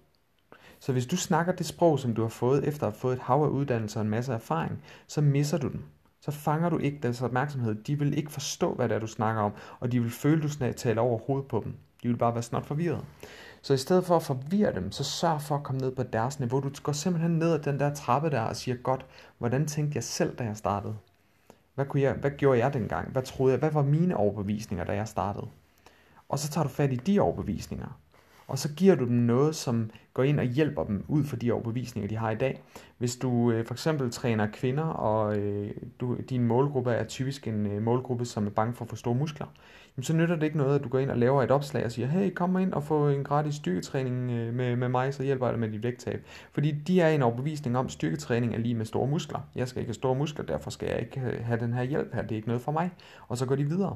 Så 0.80 0.92
hvis 0.92 1.06
du 1.06 1.18
snakker 1.18 1.54
det 1.54 1.66
sprog, 1.66 2.00
som 2.00 2.14
du 2.14 2.22
har 2.22 2.30
fået 2.30 2.68
efter 2.68 2.88
at 2.88 2.94
have 2.94 3.00
fået 3.00 3.14
et 3.14 3.22
hav 3.22 3.44
af 3.44 3.48
uddannelser 3.48 4.00
og 4.00 4.04
en 4.04 4.10
masse 4.10 4.34
erfaring, 4.34 4.84
så 5.08 5.22
misser 5.22 5.58
du 5.58 5.68
dem. 5.68 5.84
så 6.22 6.32
fanger 6.32 6.70
du 6.70 6.78
ikke 6.78 7.00
deres 7.04 7.22
opmærksomhed. 7.22 7.76
De 7.76 8.00
vil 8.00 8.18
ikke 8.18 8.32
forstå, 8.32 8.74
hvad 8.74 8.90
det 8.90 8.96
er, 8.96 9.00
du 9.00 9.08
snakker 9.08 9.42
om, 9.42 9.52
og 9.80 9.92
de 9.92 10.00
vil 10.02 10.12
føle, 10.12 10.42
du 10.42 10.50
taler 10.78 11.02
over 11.02 11.20
hovedet 11.20 11.48
på 11.48 11.62
dem. 11.64 11.74
De 12.04 12.08
vil 12.08 12.18
bare 12.18 12.34
være 12.34 12.44
snart 12.44 12.66
forvirret. 12.66 13.06
Så 13.65 13.74
i 13.74 13.77
stedet 13.77 14.05
for 14.05 14.15
at 14.15 14.24
forvirre 14.24 14.75
dem, 14.75 14.91
så 14.91 15.03
sørg 15.03 15.41
for 15.41 15.55
at 15.55 15.63
komme 15.63 15.82
ned 15.82 15.91
på 15.91 16.03
deres 16.03 16.39
niveau. 16.39 16.60
Du 16.60 16.70
går 16.84 16.91
simpelthen 16.91 17.39
ned 17.39 17.53
ad 17.53 17.60
den 17.60 17.79
der 17.79 17.93
trappe 17.93 18.29
der 18.29 18.41
og 18.41 18.55
siger, 18.55 18.77
godt, 18.77 19.05
hvordan 19.38 19.67
tænkte 19.67 19.96
jeg 19.96 20.03
selv, 20.03 20.36
da 20.36 20.43
jeg 20.43 20.58
startede? 20.58 20.96
Hvad, 21.75 21.86
kunne 21.86 22.01
jeg, 22.01 22.13
hvad 22.13 22.32
gjorde 22.32 22.60
jeg 22.60 22.74
dengang? 22.74 23.12
Hvad 23.12 23.24
troede 23.24 23.51
jeg? 23.51 23.60
Hvad 23.60 23.72
var 23.72 23.84
mine 23.84 24.17
overbevisninger, 24.17 24.86
da 24.86 24.93
jeg 24.93 25.08
startede? 25.08 25.48
Og 26.29 26.39
så 26.39 26.50
tager 26.50 26.63
du 26.63 26.70
fat 26.70 26.93
i 26.93 26.96
de 26.96 27.20
overbevisninger. 27.20 28.00
Og 28.48 28.60
så 28.60 28.74
giver 28.74 28.96
du 28.96 29.06
dem 29.06 29.16
noget, 29.16 29.56
som 29.56 29.92
går 30.14 30.24
ind 30.24 30.40
og 30.40 30.46
hjælper 30.46 30.84
dem 30.84 31.06
ud 31.08 31.24
for 31.24 31.36
de 31.36 31.52
overbevisninger, 31.52 32.08
de 32.08 32.18
har 32.18 32.32
i 32.32 32.36
dag. 32.36 32.62
Hvis 32.98 33.16
du 33.16 33.52
øh, 33.52 33.66
for 33.66 33.74
eksempel 33.74 34.12
træner 34.12 34.48
kvinder, 34.54 34.84
og 34.84 35.38
øh, 35.38 35.72
du, 36.00 36.18
din 36.30 36.44
målgruppe 36.44 36.92
er 36.92 37.04
typisk 37.04 37.48
en 37.48 37.66
øh, 37.66 37.82
målgruppe, 37.82 38.26
som 38.26 38.46
er 38.46 38.52
bange 38.52 38.74
for 38.74 38.86
at 38.86 38.90
få 38.90 38.96
store 38.96 39.16
muskler, 39.16 39.48
jamen, 39.98 40.04
så 40.04 40.14
nytter 40.14 40.36
det 40.36 40.44
ikke 40.44 40.58
noget, 40.58 40.76
at 40.76 40.84
du 40.84 40.90
går 40.90 41.00
ind 41.00 41.12
og 41.12 41.18
laver 41.18 41.44
et 41.44 41.52
opslag 41.52 41.86
og 41.86 41.92
siger, 41.92 42.08
hey, 42.08 42.34
kom 42.34 42.58
ind 42.58 42.74
og 42.74 42.84
få 42.84 43.10
en 43.10 43.24
gratis 43.24 43.56
styrketræning 43.56 44.32
øh, 44.32 44.54
med, 44.54 44.76
med 44.76 44.90
mig, 44.90 45.14
så 45.14 45.24
hjælper 45.24 45.46
jeg 45.46 45.54
dig 45.54 45.60
med 45.60 45.70
dit 45.70 45.84
vægttab. 45.84 46.26
Fordi 46.52 46.72
de 46.72 47.02
er 47.02 47.10
en 47.10 47.22
overbevisning 47.22 47.78
om, 47.78 47.86
at 47.86 47.92
styrketræning 47.92 48.54
er 48.54 48.60
lige 48.60 48.76
med 48.76 48.86
store 48.86 49.08
muskler. 49.08 49.40
Jeg 49.56 49.68
skal 49.68 49.80
ikke 49.80 49.90
have 49.90 49.94
store 49.94 50.16
muskler, 50.16 50.46
derfor 50.46 50.70
skal 50.70 50.88
jeg 50.88 51.00
ikke 51.00 51.22
øh, 51.22 51.46
have 51.46 51.60
den 51.60 51.74
her 51.74 51.84
hjælp 51.84 52.14
her, 52.14 52.22
det 52.22 52.32
er 52.32 52.36
ikke 52.36 52.48
noget 52.48 52.62
for 52.62 52.72
mig. 52.72 52.92
Og 53.28 53.38
så 53.38 53.46
går 53.46 53.56
de 53.56 53.64
videre. 53.64 53.96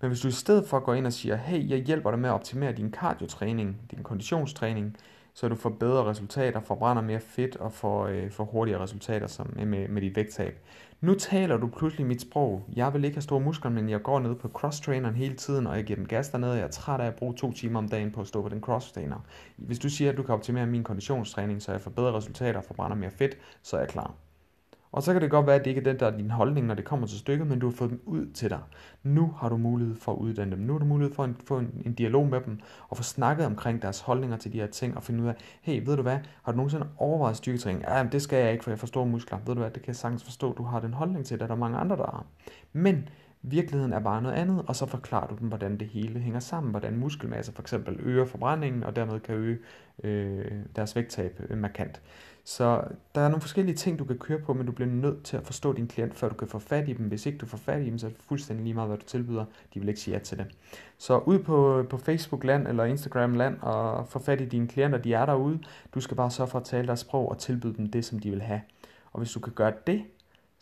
Men 0.00 0.08
hvis 0.08 0.20
du 0.20 0.28
i 0.28 0.30
stedet 0.30 0.66
for 0.66 0.78
går 0.80 0.94
ind 0.94 1.06
og 1.06 1.12
siger, 1.12 1.36
hey, 1.36 1.70
jeg 1.70 1.78
hjælper 1.78 2.10
dig 2.10 2.20
med 2.20 2.28
at 2.28 2.34
optimere 2.34 2.72
din 2.72 2.90
kardiotræning, 2.90 3.76
din 3.90 4.02
konditionstræning, 4.02 4.96
så 5.34 5.48
du 5.48 5.54
får 5.54 5.70
bedre 5.70 6.04
resultater, 6.04 6.60
forbrænder 6.60 7.02
mere 7.02 7.20
fedt 7.20 7.56
og 7.56 7.72
får, 7.72 8.06
øh, 8.06 8.30
får 8.30 8.44
hurtigere 8.44 8.82
resultater 8.82 9.26
som, 9.26 9.56
øh, 9.58 9.66
med, 9.66 9.88
med 9.88 10.02
dit 10.02 10.16
vægttab. 10.16 10.58
Nu 11.00 11.14
taler 11.14 11.56
du 11.56 11.66
pludselig 11.66 12.06
mit 12.06 12.20
sprog. 12.20 12.64
Jeg 12.76 12.94
vil 12.94 13.04
ikke 13.04 13.16
have 13.16 13.22
store 13.22 13.40
muskler, 13.40 13.70
men 13.70 13.88
jeg 13.88 14.02
går 14.02 14.20
ned 14.20 14.34
på 14.34 14.48
cross-traineren 14.48 15.14
hele 15.14 15.34
tiden, 15.34 15.66
og 15.66 15.76
jeg 15.76 15.84
giver 15.84 15.96
den 15.96 16.06
gas 16.08 16.28
dernede, 16.28 16.52
og 16.52 16.58
jeg 16.58 16.64
er 16.64 16.70
træt 16.70 17.00
af 17.00 17.06
at 17.06 17.14
bruge 17.14 17.34
to 17.34 17.52
timer 17.52 17.78
om 17.78 17.88
dagen 17.88 18.10
på 18.10 18.20
at 18.20 18.26
stå 18.26 18.42
på 18.42 18.48
den 18.48 18.60
cross-trainer. 18.60 19.16
Hvis 19.56 19.78
du 19.78 19.88
siger, 19.88 20.10
at 20.10 20.16
du 20.16 20.22
kan 20.22 20.34
optimere 20.34 20.66
min 20.66 20.84
konditionstræning, 20.84 21.62
så 21.62 21.72
jeg 21.72 21.80
får 21.80 21.90
bedre 21.90 22.12
resultater 22.12 22.58
og 22.58 22.64
forbrænder 22.64 22.96
mere 22.96 23.10
fedt, 23.10 23.38
så 23.62 23.76
er 23.76 23.80
jeg 23.80 23.88
klar. 23.88 24.14
Og 24.94 25.02
så 25.02 25.12
kan 25.12 25.22
det 25.22 25.30
godt 25.30 25.46
være, 25.46 25.54
at 25.54 25.64
det 25.64 25.70
ikke 25.70 25.80
er 25.80 25.84
den, 25.84 26.00
der 26.00 26.06
er 26.06 26.16
din 26.16 26.30
holdning, 26.30 26.66
når 26.66 26.74
det 26.74 26.84
kommer 26.84 27.06
til 27.06 27.18
stykket, 27.18 27.46
men 27.46 27.58
du 27.58 27.66
har 27.68 27.76
fået 27.76 27.90
dem 27.90 28.00
ud 28.06 28.26
til 28.26 28.50
dig. 28.50 28.58
Nu 29.02 29.34
har 29.36 29.48
du 29.48 29.56
mulighed 29.56 29.96
for 29.96 30.12
at 30.12 30.18
uddanne 30.18 30.56
dem. 30.56 30.64
Nu 30.64 30.72
har 30.72 30.78
du 30.78 30.84
mulighed 30.84 31.14
for 31.14 31.24
at 31.24 31.30
få 31.46 31.58
en, 31.58 31.82
en 31.84 31.94
dialog 31.94 32.26
med 32.26 32.40
dem, 32.40 32.60
og 32.88 32.96
få 32.96 33.02
snakket 33.02 33.46
omkring 33.46 33.82
deres 33.82 34.00
holdninger 34.00 34.36
til 34.36 34.52
de 34.52 34.60
her 34.60 34.66
ting, 34.66 34.96
og 34.96 35.02
finde 35.02 35.22
ud 35.22 35.28
af, 35.28 35.34
hey, 35.62 35.82
ved 35.86 35.96
du 35.96 36.02
hvad, 36.02 36.18
har 36.42 36.52
du 36.52 36.56
nogensinde 36.56 36.86
overvejet 36.96 37.36
styrketræning? 37.36 37.84
Ja, 37.88 38.06
det 38.12 38.22
skal 38.22 38.38
jeg 38.38 38.52
ikke, 38.52 38.64
for 38.64 38.70
jeg 38.70 38.78
får 38.78 38.86
store 38.86 39.06
muskler. 39.06 39.38
Ved 39.46 39.54
du 39.54 39.60
hvad, 39.60 39.70
det 39.70 39.82
kan 39.82 39.88
jeg 39.88 39.96
sagtens 39.96 40.24
forstå, 40.24 40.52
du 40.52 40.62
har 40.62 40.80
den 40.80 40.94
holdning 40.94 41.26
til 41.26 41.40
det, 41.40 41.48
der 41.48 41.54
er 41.54 41.58
mange 41.58 41.78
andre, 41.78 41.96
der 41.96 42.02
har. 42.02 42.24
Men 42.72 43.08
Virkeligheden 43.46 43.92
er 43.92 44.00
bare 44.00 44.22
noget 44.22 44.34
andet, 44.34 44.64
og 44.66 44.76
så 44.76 44.86
forklarer 44.86 45.26
du 45.26 45.36
dem, 45.40 45.48
hvordan 45.48 45.76
det 45.78 45.88
hele 45.88 46.20
hænger 46.20 46.40
sammen, 46.40 46.70
hvordan 46.70 46.96
muskelmasse 46.96 47.52
for 47.52 47.62
eksempel 47.62 47.96
øger 48.00 48.24
forbrændingen, 48.24 48.82
og 48.82 48.96
dermed 48.96 49.20
kan 49.20 49.34
øge 49.34 49.58
øh, 50.04 50.52
deres 50.76 50.96
vægttab 50.96 51.40
øh, 51.50 51.58
markant. 51.58 52.00
Så 52.44 52.82
der 53.14 53.20
er 53.20 53.28
nogle 53.28 53.40
forskellige 53.40 53.76
ting, 53.76 53.98
du 53.98 54.04
kan 54.04 54.18
køre 54.18 54.38
på, 54.38 54.52
men 54.52 54.66
du 54.66 54.72
bliver 54.72 54.90
nødt 54.90 55.22
til 55.22 55.36
at 55.36 55.42
forstå 55.42 55.72
din 55.72 55.88
klient, 55.88 56.14
før 56.14 56.28
du 56.28 56.34
kan 56.34 56.48
få 56.48 56.58
fat 56.58 56.88
i 56.88 56.92
dem. 56.92 57.06
Hvis 57.06 57.26
ikke 57.26 57.38
du 57.38 57.46
får 57.46 57.58
fat 57.58 57.82
i 57.82 57.90
dem, 57.90 57.98
så 57.98 58.06
er 58.06 58.10
det 58.10 58.18
fuldstændig 58.28 58.64
lige 58.64 58.74
meget, 58.74 58.88
hvad 58.88 58.98
du 58.98 59.04
tilbyder. 59.04 59.44
De 59.74 59.80
vil 59.80 59.88
ikke 59.88 60.00
sige 60.00 60.14
ja 60.14 60.18
til 60.22 60.38
det. 60.38 60.46
Så 60.98 61.18
ud 61.18 61.38
på, 61.38 61.86
på 61.90 61.98
Facebook-land 61.98 62.68
eller 62.68 62.84
Instagram-land 62.84 63.58
og 63.60 64.08
få 64.08 64.18
fat 64.18 64.40
i 64.40 64.44
dine 64.44 64.68
klienter, 64.68 64.98
de 64.98 65.14
er 65.14 65.26
derude. 65.26 65.58
Du 65.94 66.00
skal 66.00 66.16
bare 66.16 66.30
sørge 66.30 66.50
for 66.50 66.58
at 66.58 66.64
tale 66.64 66.86
deres 66.86 67.00
sprog 67.00 67.28
og 67.28 67.38
tilbyde 67.38 67.74
dem 67.76 67.86
det, 67.86 68.04
som 68.04 68.18
de 68.18 68.30
vil 68.30 68.42
have. 68.42 68.60
Og 69.12 69.18
hvis 69.18 69.32
du 69.32 69.40
kan 69.40 69.52
gøre 69.52 69.72
det, 69.86 70.02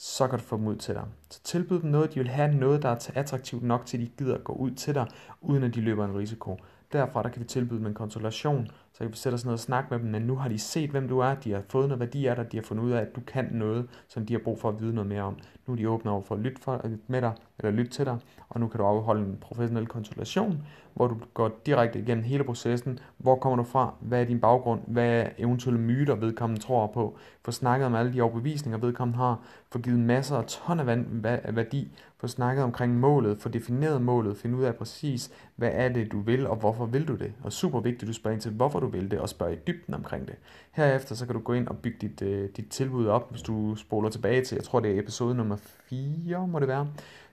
så 0.05 0.29
kan 0.29 0.39
du 0.39 0.45
få 0.45 0.57
dem 0.57 0.67
ud 0.67 0.77
til 0.77 0.95
dig. 0.95 1.05
Så 1.31 1.41
tilbyd 1.43 1.81
dem 1.81 1.91
noget, 1.91 2.15
de 2.15 2.21
vil 2.21 2.29
have 2.29 2.55
noget, 2.55 2.83
der 2.83 2.89
er 2.89 3.11
attraktivt 3.15 3.63
nok 3.63 3.87
til, 3.87 3.97
at 3.97 4.01
de 4.01 4.11
gider 4.19 4.35
at 4.35 4.45
gå 4.45 4.53
ud 4.53 4.71
til 4.71 4.95
dig, 4.95 5.07
uden 5.41 5.63
at 5.63 5.75
de 5.75 5.81
løber 5.81 6.05
en 6.05 6.19
risiko. 6.19 6.59
Derfra 6.93 7.23
der 7.23 7.29
kan 7.29 7.41
vi 7.41 7.47
tilbyde 7.47 7.79
dem 7.79 7.87
en 7.87 7.95
konsultation, 7.95 8.69
så 8.93 8.99
kan 8.99 9.13
vi 9.13 9.17
sætte 9.17 9.35
os 9.35 9.45
ned 9.45 9.53
og 9.53 9.59
snakke 9.59 9.89
med 9.91 9.99
dem, 9.99 10.09
men 10.11 10.23
nu 10.23 10.37
har 10.37 10.49
de 10.49 10.59
set, 10.59 10.91
hvem 10.91 11.09
du 11.09 11.19
er, 11.19 11.35
de 11.35 11.53
har 11.53 11.63
fået 11.69 11.89
noget 11.89 12.01
værdi 12.01 12.27
af 12.27 12.37
dig, 12.37 12.53
de 12.53 12.57
har 12.57 12.65
fundet 12.65 12.85
ud 12.85 12.91
af, 12.91 13.01
at 13.01 13.17
du 13.17 13.21
kan 13.27 13.49
noget, 13.53 13.89
som 14.09 14.27
de 14.27 14.33
har 14.35 14.41
brug 14.41 14.61
for 14.61 14.69
at 14.69 14.81
vide 14.81 14.95
noget 14.95 15.09
mere 15.09 15.23
om. 15.23 15.39
Nu 15.67 15.73
er 15.73 15.77
de 15.77 15.89
åbne 15.89 16.11
over 16.11 16.23
for 16.23 16.35
at 16.35 16.41
lytte 16.41 16.63
for, 16.63 16.81
øh, 16.85 16.93
med 17.07 17.23
dig, 17.23 17.33
eller 17.59 17.71
lytte 17.71 17.91
til 17.91 18.05
dig, 18.05 18.19
og 18.49 18.61
nu 18.61 18.69
kan 18.69 18.79
du 18.79 18.87
afholde 18.87 19.23
en 19.23 19.39
professionel 19.41 19.87
konsultation, 19.87 20.63
hvor 20.95 21.07
du 21.07 21.17
går 21.35 21.51
direkte 21.67 21.99
igennem 21.99 22.25
hele 22.25 22.45
processen. 22.45 22.99
Hvor 23.19 23.37
kommer 23.37 23.57
du 23.57 23.63
fra? 23.63 23.95
Hvad 24.01 24.21
er 24.21 24.25
din 24.25 24.41
baggrund? 24.41 24.81
Hvad 24.87 25.11
er 25.11 25.29
eventuelle 25.39 25.81
myter, 25.81 26.15
vedkommende 26.15 26.63
tror 26.63 26.87
på? 26.87 27.17
Få 27.45 27.51
snakket 27.51 27.87
om 27.87 27.95
alle 27.95 28.13
de 28.13 28.21
overbevisninger, 28.21 28.79
vedkommende 28.79 29.19
har. 29.19 29.41
Få 29.73 29.79
givet 29.79 29.99
masser 29.99 30.37
af 30.37 30.45
ton 30.47 30.81
af 30.81 31.57
værdi. 31.57 31.93
Få 32.19 32.27
snakket 32.27 32.65
omkring 32.65 33.01
målet. 33.01 33.39
Få 33.39 33.49
defineret 33.49 34.03
målet. 34.03 34.37
Finde 34.37 34.57
ud 34.57 34.65
af 34.65 34.75
præcis, 34.75 35.31
hvad 35.57 35.71
er 35.73 35.89
det, 35.89 36.13
du 36.13 36.21
vil, 36.21 36.47
og 36.47 36.57
hvorfor 36.57 36.87
vil 36.87 37.09
du 37.09 37.15
det? 37.15 37.33
Og 37.43 37.53
super 37.53 37.81
vigtigt, 37.81 38.09
du 38.09 38.13
spørger 38.13 38.35
ind 38.35 38.41
til, 38.41 38.53
hvorfor 38.53 38.81
du 38.83 38.87
vil 38.87 39.11
det, 39.11 39.19
og 39.19 39.29
spørge 39.29 39.55
i 39.55 39.59
dybden 39.67 39.95
omkring 39.95 40.29
det. 40.29 40.37
Herefter 40.73 41.15
så 41.15 41.27
kan 41.27 41.35
du 41.35 41.41
gå 41.41 41.53
ind 41.53 41.69
og 41.69 41.79
bygge 41.79 41.99
dit, 42.01 42.23
øh, 42.23 42.49
dit 42.57 42.69
tilbud 42.69 43.07
op, 43.07 43.31
hvis 43.31 43.43
du 43.43 43.77
spoler 43.77 44.11
tilbage 44.11 44.45
til, 44.45 44.57
jeg 44.57 44.65
tror 44.65 44.81
det 44.81 44.91
er 44.91 45.01
episode 45.01 45.35
nummer 45.35 45.57
4, 45.89 46.49
må 46.49 46.59
det 46.59 46.69
være 46.69 46.89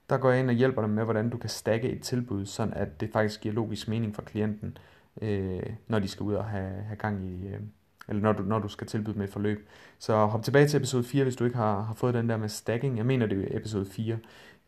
der 0.09 0.17
går 0.17 0.29
jeg 0.29 0.39
ind 0.39 0.49
og 0.49 0.55
hjælper 0.55 0.81
dig 0.81 0.89
med, 0.89 1.03
hvordan 1.03 1.29
du 1.29 1.37
kan 1.37 1.49
stakke 1.49 1.89
et 1.89 2.01
tilbud, 2.01 2.45
sådan 2.45 2.73
at 2.73 3.01
det 3.01 3.09
faktisk 3.13 3.41
giver 3.41 3.55
logisk 3.55 3.87
mening 3.87 4.15
for 4.15 4.21
klienten, 4.21 4.77
øh, 5.21 5.63
når 5.87 5.99
de 5.99 6.07
skal 6.07 6.23
ud 6.23 6.33
og 6.33 6.45
have, 6.45 6.71
have 6.83 6.95
gang 6.95 7.25
i, 7.25 7.47
øh, 7.47 7.59
eller 8.07 8.21
når 8.21 8.33
du, 8.33 8.43
når 8.43 8.59
du 8.59 8.67
skal 8.67 8.87
tilbyde 8.87 9.17
med 9.17 9.27
et 9.27 9.33
forløb. 9.33 9.69
Så 9.99 10.25
hop 10.25 10.43
tilbage 10.43 10.67
til 10.67 10.77
episode 10.77 11.03
4, 11.03 11.23
hvis 11.23 11.35
du 11.35 11.45
ikke 11.45 11.57
har, 11.57 11.81
har 11.81 11.93
fået 11.93 12.13
den 12.13 12.29
der 12.29 12.37
med 12.37 12.49
stacking. 12.49 12.97
Jeg 12.97 13.05
mener, 13.05 13.25
det 13.25 13.53
er 13.53 13.57
episode 13.57 13.85
4. 13.85 14.17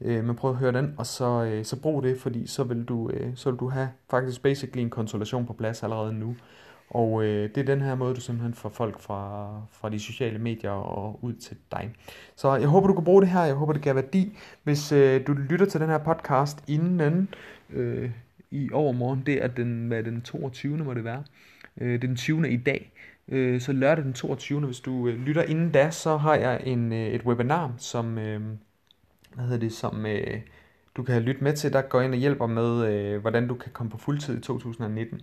Øh, 0.01 0.23
men 0.25 0.35
prøv 0.35 0.51
at 0.51 0.57
høre 0.57 0.71
den, 0.71 0.95
og 0.97 1.05
så, 1.05 1.43
øh, 1.43 1.65
så 1.65 1.81
brug 1.81 2.03
det, 2.03 2.19
fordi 2.19 2.47
så 2.47 2.63
vil, 2.63 2.83
du, 2.83 3.09
øh, 3.09 3.31
så 3.35 3.51
vil 3.51 3.59
du 3.59 3.69
have 3.69 3.89
faktisk 4.09 4.41
basically 4.41 4.81
en 4.81 4.89
konsultation 4.89 5.45
på 5.45 5.53
plads 5.53 5.83
allerede 5.83 6.13
nu. 6.13 6.35
Og 6.93 7.23
øh, 7.23 7.49
det 7.55 7.57
er 7.57 7.75
den 7.75 7.81
her 7.81 7.95
måde, 7.95 8.15
du 8.15 8.21
simpelthen 8.21 8.53
får 8.53 8.69
folk 8.69 8.99
fra, 8.99 9.51
fra 9.71 9.89
de 9.89 9.99
sociale 9.99 10.39
medier 10.39 10.71
og 10.71 11.19
ud 11.21 11.33
til 11.33 11.57
dig. 11.71 11.91
Så 12.35 12.55
jeg 12.55 12.67
håber, 12.67 12.87
du 12.87 12.93
kan 12.93 13.03
bruge 13.03 13.21
det 13.21 13.29
her. 13.29 13.43
Jeg 13.43 13.55
håber, 13.55 13.73
det 13.73 13.81
giver 13.81 13.93
værdi. 13.93 14.37
Hvis 14.63 14.91
øh, 14.91 15.27
du 15.27 15.33
lytter 15.33 15.65
til 15.65 15.81
den 15.81 15.89
her 15.89 15.97
podcast 15.97 16.63
inden 16.67 17.29
øh, 17.69 18.11
i 18.51 18.69
overmorgen, 18.73 19.23
det 19.25 19.43
er 19.43 19.47
den, 19.47 19.87
hvad 19.87 20.03
den 20.03 20.21
22. 20.21 20.77
må 20.77 20.93
det 20.93 21.03
være. 21.03 21.23
Øh, 21.81 22.01
den 22.01 22.15
20. 22.15 22.49
i 22.49 22.57
dag. 22.57 22.91
Øh, 23.27 23.61
så 23.61 23.71
lørdag 23.71 24.03
den 24.03 24.13
22. 24.13 24.59
Hvis 24.59 24.79
du 24.79 25.07
øh, 25.07 25.19
lytter 25.19 25.43
inden 25.43 25.71
da, 25.71 25.91
så 25.91 26.17
har 26.17 26.35
jeg 26.35 26.61
en, 26.63 26.93
øh, 26.93 27.07
et 27.07 27.21
webinar, 27.21 27.73
som, 27.77 28.17
øh, 28.17 28.41
hvad 29.35 29.45
hedder 29.45 29.59
det, 29.59 29.73
som 29.73 30.05
øh, 30.05 30.41
du 30.95 31.03
kan 31.03 31.21
lytte 31.21 31.43
med 31.43 31.53
til. 31.53 31.73
Der 31.73 31.81
går 31.81 32.01
ind 32.01 32.13
og 32.13 32.19
hjælper 32.19 32.47
med, 32.47 32.93
øh, 32.93 33.21
hvordan 33.21 33.47
du 33.47 33.55
kan 33.55 33.71
komme 33.73 33.89
på 33.89 33.97
fuldtid 33.97 34.37
i 34.37 34.41
2019. 34.41 35.21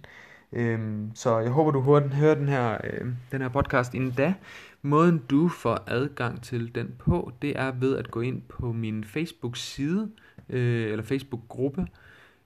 Øhm, 0.52 1.10
så 1.14 1.38
jeg 1.38 1.50
håber, 1.50 1.70
du 1.70 1.80
hører 1.80 2.00
den, 2.00 2.12
hører 2.12 2.34
den, 2.34 2.48
her, 2.48 2.78
øh, 2.84 3.06
den 3.32 3.40
her 3.40 3.48
podcast 3.48 3.94
inden 3.94 4.10
da. 4.10 4.34
Måden 4.82 5.18
du 5.30 5.48
får 5.48 5.84
adgang 5.86 6.42
til 6.42 6.74
den 6.74 6.94
på, 6.98 7.32
det 7.42 7.58
er 7.58 7.70
ved 7.70 7.96
at 7.96 8.10
gå 8.10 8.20
ind 8.20 8.42
på 8.42 8.72
min 8.72 9.04
Facebook-side, 9.04 10.10
øh, 10.48 10.92
eller 10.92 11.04
Facebook-gruppe. 11.04 11.86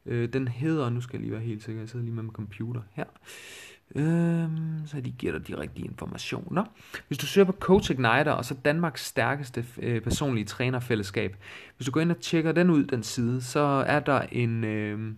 Øh, 0.06 0.32
den 0.32 0.48
hedder, 0.48 0.90
nu 0.90 1.00
skal 1.00 1.16
jeg 1.16 1.20
lige 1.20 1.32
være 1.32 1.40
helt 1.40 1.62
sikker, 1.62 1.80
jeg 1.80 1.88
sidder 1.88 2.04
lige 2.04 2.14
med 2.14 2.22
min 2.22 2.32
computer 2.32 2.80
her. 2.92 3.04
Øhm, 3.94 4.86
så 4.86 5.00
de 5.00 5.10
giver 5.10 5.38
dig 5.38 5.48
de 5.48 5.60
rigtige 5.60 5.86
informationer. 5.86 6.64
Hvis 7.08 7.18
du 7.18 7.26
søger 7.26 7.44
på 7.44 7.52
Coach 7.52 7.90
Igniter, 7.90 8.32
og 8.32 8.44
så 8.44 8.54
Danmarks 8.64 9.04
stærkeste 9.04 9.64
øh, 9.82 10.00
personlige 10.00 10.44
trænerfællesskab. 10.44 11.36
Hvis 11.76 11.86
du 11.86 11.92
går 11.92 12.00
ind 12.00 12.10
og 12.10 12.20
tjekker 12.20 12.52
den 12.52 12.70
ud, 12.70 12.84
den 12.84 13.02
side, 13.02 13.42
så 13.42 13.84
er 13.86 14.00
der 14.00 14.20
en... 14.20 14.64
Øh, 14.64 15.14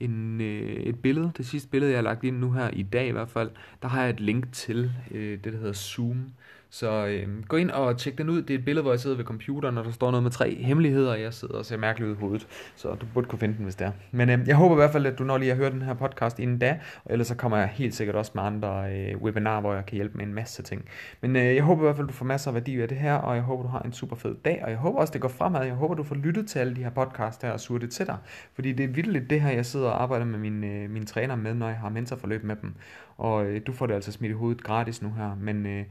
en, 0.00 0.40
øh, 0.40 0.72
et 0.72 1.02
billede, 1.02 1.32
det 1.36 1.46
sidste 1.46 1.68
billede, 1.68 1.90
jeg 1.92 1.98
har 1.98 2.02
lagt 2.02 2.24
ind 2.24 2.38
nu 2.38 2.52
her 2.52 2.70
i 2.70 2.82
dag 2.82 3.08
i 3.08 3.10
hvert 3.10 3.28
fald, 3.28 3.50
der 3.82 3.88
har 3.88 4.02
jeg 4.02 4.10
et 4.10 4.20
link 4.20 4.52
til 4.52 4.92
øh, 5.10 5.44
det, 5.44 5.52
der 5.52 5.58
hedder 5.58 5.72
Zoom, 5.72 6.32
så 6.74 7.06
øh, 7.06 7.44
gå 7.48 7.56
ind 7.56 7.70
og 7.70 7.98
tjek 7.98 8.18
den 8.18 8.28
ud. 8.30 8.42
Det 8.42 8.54
er 8.54 8.58
et 8.58 8.64
billede, 8.64 8.82
hvor 8.82 8.92
jeg 8.92 9.00
sidder 9.00 9.16
ved 9.16 9.24
computeren, 9.24 9.78
og 9.78 9.84
der 9.84 9.90
står 9.90 10.10
noget 10.10 10.22
med 10.22 10.30
tre 10.30 10.54
hemmeligheder, 10.54 11.10
og 11.10 11.20
jeg 11.20 11.34
sidder 11.34 11.54
og 11.54 11.64
ser 11.64 11.76
mærkeligt 11.76 12.10
ud 12.10 12.16
i 12.16 12.18
hovedet. 12.18 12.46
Så 12.76 12.94
du 12.94 13.06
burde 13.14 13.26
kunne 13.26 13.38
finde 13.38 13.56
den, 13.56 13.64
hvis 13.64 13.74
det 13.74 13.86
er. 13.86 13.92
Men 14.10 14.30
øh, 14.30 14.38
jeg 14.46 14.56
håber 14.56 14.74
i 14.74 14.76
hvert 14.76 14.92
fald, 14.92 15.06
at 15.06 15.18
du 15.18 15.24
når 15.24 15.38
lige 15.38 15.50
at 15.50 15.56
høre 15.56 15.70
den 15.70 15.82
her 15.82 15.94
podcast 15.94 16.38
inden 16.38 16.58
da, 16.58 16.78
og 17.04 17.12
ellers 17.12 17.26
så 17.26 17.34
kommer 17.34 17.58
jeg 17.58 17.68
helt 17.68 17.94
sikkert 17.94 18.16
også 18.16 18.32
med 18.34 18.42
andre 18.42 18.92
øh, 18.92 19.22
webinarer, 19.22 19.60
hvor 19.60 19.74
jeg 19.74 19.86
kan 19.86 19.94
hjælpe 19.96 20.18
med 20.18 20.26
en 20.26 20.34
masse 20.34 20.62
ting. 20.62 20.84
Men 21.20 21.36
øh, 21.36 21.54
jeg 21.54 21.62
håber 21.62 21.82
i 21.82 21.84
hvert 21.84 21.96
fald, 21.96 22.06
at 22.06 22.12
du 22.12 22.16
får 22.16 22.24
masser 22.24 22.50
af 22.50 22.54
værdi 22.54 22.80
af 22.80 22.88
det 22.88 22.98
her, 22.98 23.14
og 23.14 23.34
jeg 23.34 23.42
håber, 23.42 23.62
du 23.62 23.68
har 23.68 23.80
en 23.80 23.92
super 23.92 24.16
fed 24.16 24.34
dag, 24.44 24.60
og 24.64 24.70
jeg 24.70 24.78
håber 24.78 24.98
også, 24.98 25.12
det 25.12 25.20
går 25.20 25.28
fremad. 25.28 25.64
Jeg 25.64 25.74
håber, 25.74 25.94
du 25.94 26.02
får 26.02 26.14
lyttet 26.14 26.48
til 26.48 26.58
alle 26.58 26.76
de 26.76 26.82
her 26.82 26.90
podcast 26.90 27.42
her 27.42 27.50
og 27.50 27.60
suger 27.60 27.78
det 27.78 27.90
til 27.90 28.06
dig. 28.06 28.16
Fordi 28.54 28.72
det 28.72 28.84
er 28.84 28.88
vildt 28.88 29.30
det 29.30 29.40
her, 29.40 29.50
jeg 29.50 29.66
sidder 29.66 29.86
og 29.86 30.02
arbejder 30.02 30.24
med 30.24 30.38
mine, 30.38 30.66
øh, 30.66 30.90
mine 30.90 31.06
træner 31.06 31.36
med, 31.36 31.54
når 31.54 31.68
jeg 31.68 31.76
har 31.76 31.88
mentorforløb 31.88 32.44
med 32.44 32.56
dem. 32.62 32.74
Og 33.16 33.46
øh, 33.46 33.60
du 33.66 33.72
får 33.72 33.86
det 33.86 33.94
altså 33.94 34.12
smidt 34.12 34.30
i 34.30 34.34
hovedet 34.34 34.62
gratis 34.62 35.02
nu 35.02 35.12
her, 35.16 35.36
men... 35.40 35.66
Øh, 35.66 35.84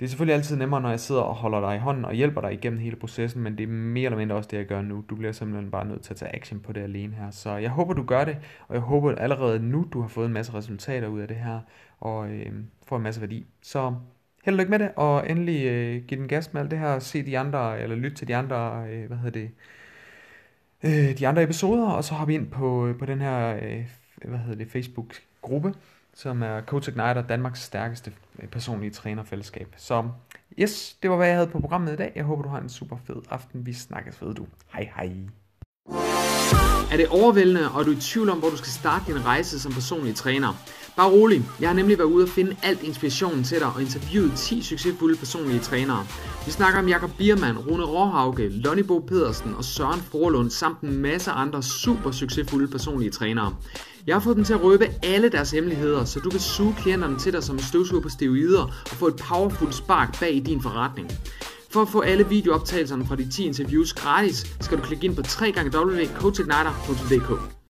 det 0.00 0.06
er 0.06 0.08
selvfølgelig 0.08 0.34
altid 0.34 0.56
nemmere, 0.56 0.80
når 0.80 0.90
jeg 0.90 1.00
sidder 1.00 1.20
og 1.20 1.34
holder 1.34 1.60
dig 1.60 1.76
i 1.76 1.78
hånden 1.78 2.04
og 2.04 2.14
hjælper 2.14 2.40
dig 2.40 2.52
igennem 2.52 2.78
hele 2.78 2.96
processen, 2.96 3.42
men 3.42 3.58
det 3.58 3.62
er 3.62 3.68
mere 3.68 4.04
eller 4.04 4.18
mindre 4.18 4.36
også 4.36 4.48
det, 4.50 4.56
jeg 4.56 4.66
gør 4.66 4.82
nu. 4.82 5.04
Du 5.10 5.16
bliver 5.16 5.32
simpelthen 5.32 5.70
bare 5.70 5.84
nødt 5.84 6.02
til 6.02 6.12
at 6.12 6.16
tage 6.16 6.34
action 6.34 6.60
på 6.60 6.72
det 6.72 6.80
alene 6.80 7.14
her. 7.14 7.30
Så 7.30 7.56
jeg 7.56 7.70
håber, 7.70 7.94
du 7.94 8.02
gør 8.02 8.24
det, 8.24 8.36
og 8.68 8.74
jeg 8.74 8.82
håber 8.82 9.10
at 9.10 9.20
allerede 9.20 9.58
nu, 9.58 9.86
du 9.92 10.00
har 10.00 10.08
fået 10.08 10.26
en 10.26 10.32
masse 10.32 10.54
resultater 10.54 11.08
ud 11.08 11.20
af 11.20 11.28
det 11.28 11.36
her, 11.36 11.60
og 12.00 12.30
øh, 12.30 12.52
får 12.86 12.96
en 12.96 13.02
masse 13.02 13.20
værdi. 13.20 13.46
Så 13.62 13.94
held 14.44 14.54
og 14.54 14.58
lykke 14.58 14.70
med 14.70 14.78
det, 14.78 14.90
og 14.96 15.30
endelig 15.30 15.66
øh, 15.66 16.02
give 16.04 16.20
den 16.20 16.28
gas 16.28 16.52
med 16.52 16.60
alt 16.60 16.70
det 16.70 16.78
her, 16.78 16.98
se 16.98 17.26
de 17.26 17.38
andre, 17.38 17.80
eller 17.80 17.96
lyt 17.96 18.12
til 18.12 18.28
de 18.28 18.36
andre, 18.36 18.84
øh, 18.90 19.06
hvad 19.06 19.16
hedder 19.16 19.40
det, 19.40 19.50
øh, 20.82 21.18
de 21.18 21.28
andre 21.28 21.42
episoder, 21.42 21.90
og 21.90 22.04
så 22.04 22.14
hop 22.14 22.30
ind 22.30 22.50
på, 22.50 22.86
øh, 22.86 22.98
på 22.98 23.06
den 23.06 23.20
her, 23.20 23.56
øh, 23.62 23.84
hvad 24.24 24.38
hedder 24.38 24.58
det, 24.58 24.68
Facebook-gruppe, 24.68 25.74
som 26.22 26.42
er 26.42 26.60
Coach 26.60 26.88
Igniter, 26.88 27.22
Danmarks 27.22 27.62
stærkeste 27.62 28.12
øh, 28.42 28.48
personlige 28.48 28.90
trænerfællesskab. 28.90 29.74
Så 29.76 30.08
yes, 30.58 30.96
det 31.02 31.10
var 31.10 31.16
hvad 31.16 31.26
jeg 31.26 31.36
havde 31.36 31.50
på 31.50 31.60
programmet 31.60 31.92
i 31.92 31.96
dag. 31.96 32.12
Jeg 32.16 32.24
håber, 32.24 32.42
du 32.42 32.48
har 32.48 32.60
en 32.60 32.68
super 32.68 32.96
fed 33.06 33.16
aften. 33.30 33.66
Vi 33.66 33.72
snakkes 33.72 34.22
ved 34.22 34.34
du. 34.34 34.46
Hej 34.72 34.90
hej. 34.96 35.12
Er 36.92 36.96
det 36.96 37.08
overvældende, 37.08 37.70
og 37.70 37.80
er 37.80 37.84
du 37.84 37.90
i 37.90 37.96
tvivl 37.96 38.28
om, 38.28 38.38
hvor 38.38 38.48
du 38.48 38.56
skal 38.56 38.70
starte 38.70 39.12
din 39.12 39.24
rejse 39.24 39.60
som 39.60 39.72
personlig 39.72 40.14
træner? 40.14 40.54
Bare 40.96 41.10
rolig, 41.10 41.42
jeg 41.60 41.68
har 41.68 41.76
nemlig 41.76 41.98
været 41.98 42.08
ude 42.08 42.24
og 42.24 42.28
finde 42.28 42.56
alt 42.62 42.82
inspirationen 42.82 43.44
til 43.44 43.58
dig 43.58 43.66
og 43.74 43.82
interviewet 43.82 44.32
10 44.36 44.62
succesfulde 44.62 45.16
personlige 45.18 45.60
trænere. 45.60 46.06
Vi 46.46 46.50
snakker 46.50 46.78
om 46.78 46.88
Jakob 46.88 47.10
Biermann, 47.18 47.58
Rune 47.58 47.84
Råhauke, 47.84 48.48
Lonnie 48.48 48.84
Bo 48.84 48.98
Pedersen 48.98 49.54
og 49.54 49.64
Søren 49.64 50.00
Forlund 50.00 50.50
samt 50.50 50.80
en 50.80 50.96
masse 50.96 51.30
andre 51.30 51.62
super 51.62 52.10
succesfulde 52.10 52.68
personlige 52.68 53.10
trænere. 53.10 53.56
Jeg 54.10 54.18
har 54.18 54.20
fået 54.20 54.36
dem 54.36 54.44
til 54.44 54.54
at 54.54 54.62
røbe 54.62 54.86
alle 55.02 55.28
deres 55.28 55.50
hemmeligheder, 55.50 56.04
så 56.04 56.20
du 56.20 56.30
kan 56.30 56.40
suge 56.40 56.74
klienterne 56.78 57.18
til 57.18 57.32
dig 57.32 57.42
som 57.42 57.56
en 57.56 57.62
støvsuger 57.62 58.02
på 58.02 58.08
steroider 58.08 58.62
og 58.62 58.96
få 58.96 59.06
et 59.06 59.16
powerful 59.16 59.72
spark 59.72 60.20
bag 60.20 60.34
i 60.34 60.40
din 60.40 60.62
forretning. 60.62 61.10
For 61.70 61.82
at 61.82 61.88
få 61.88 62.00
alle 62.00 62.28
videooptagelserne 62.28 63.06
fra 63.06 63.16
de 63.16 63.30
10 63.30 63.46
interviews 63.46 63.92
gratis, 63.92 64.56
skal 64.60 64.78
du 64.78 64.82
klikke 64.82 65.04
ind 65.04 65.16
på 65.16 65.22
www.coachigniter.dk. 65.22 67.59